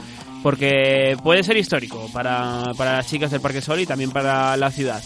[0.42, 4.70] porque puede ser histórico para, para las chicas del Parque Sol y también para la
[4.70, 5.02] ciudad.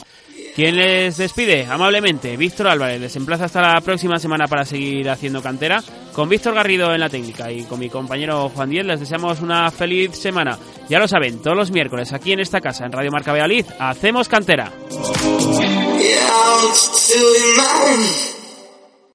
[0.55, 1.65] ¿Quién les despide?
[1.65, 3.01] Amablemente, Víctor Álvarez.
[3.01, 5.83] Les emplaza hasta la próxima semana para seguir haciendo cantera.
[6.13, 9.71] Con Víctor Garrido en la técnica y con mi compañero Juan Díez les deseamos una
[9.71, 10.59] feliz semana.
[10.91, 14.29] Ya lo saben, todos los miércoles aquí en esta casa, en Radio Marca Valladolid, hacemos
[14.29, 14.71] cantera.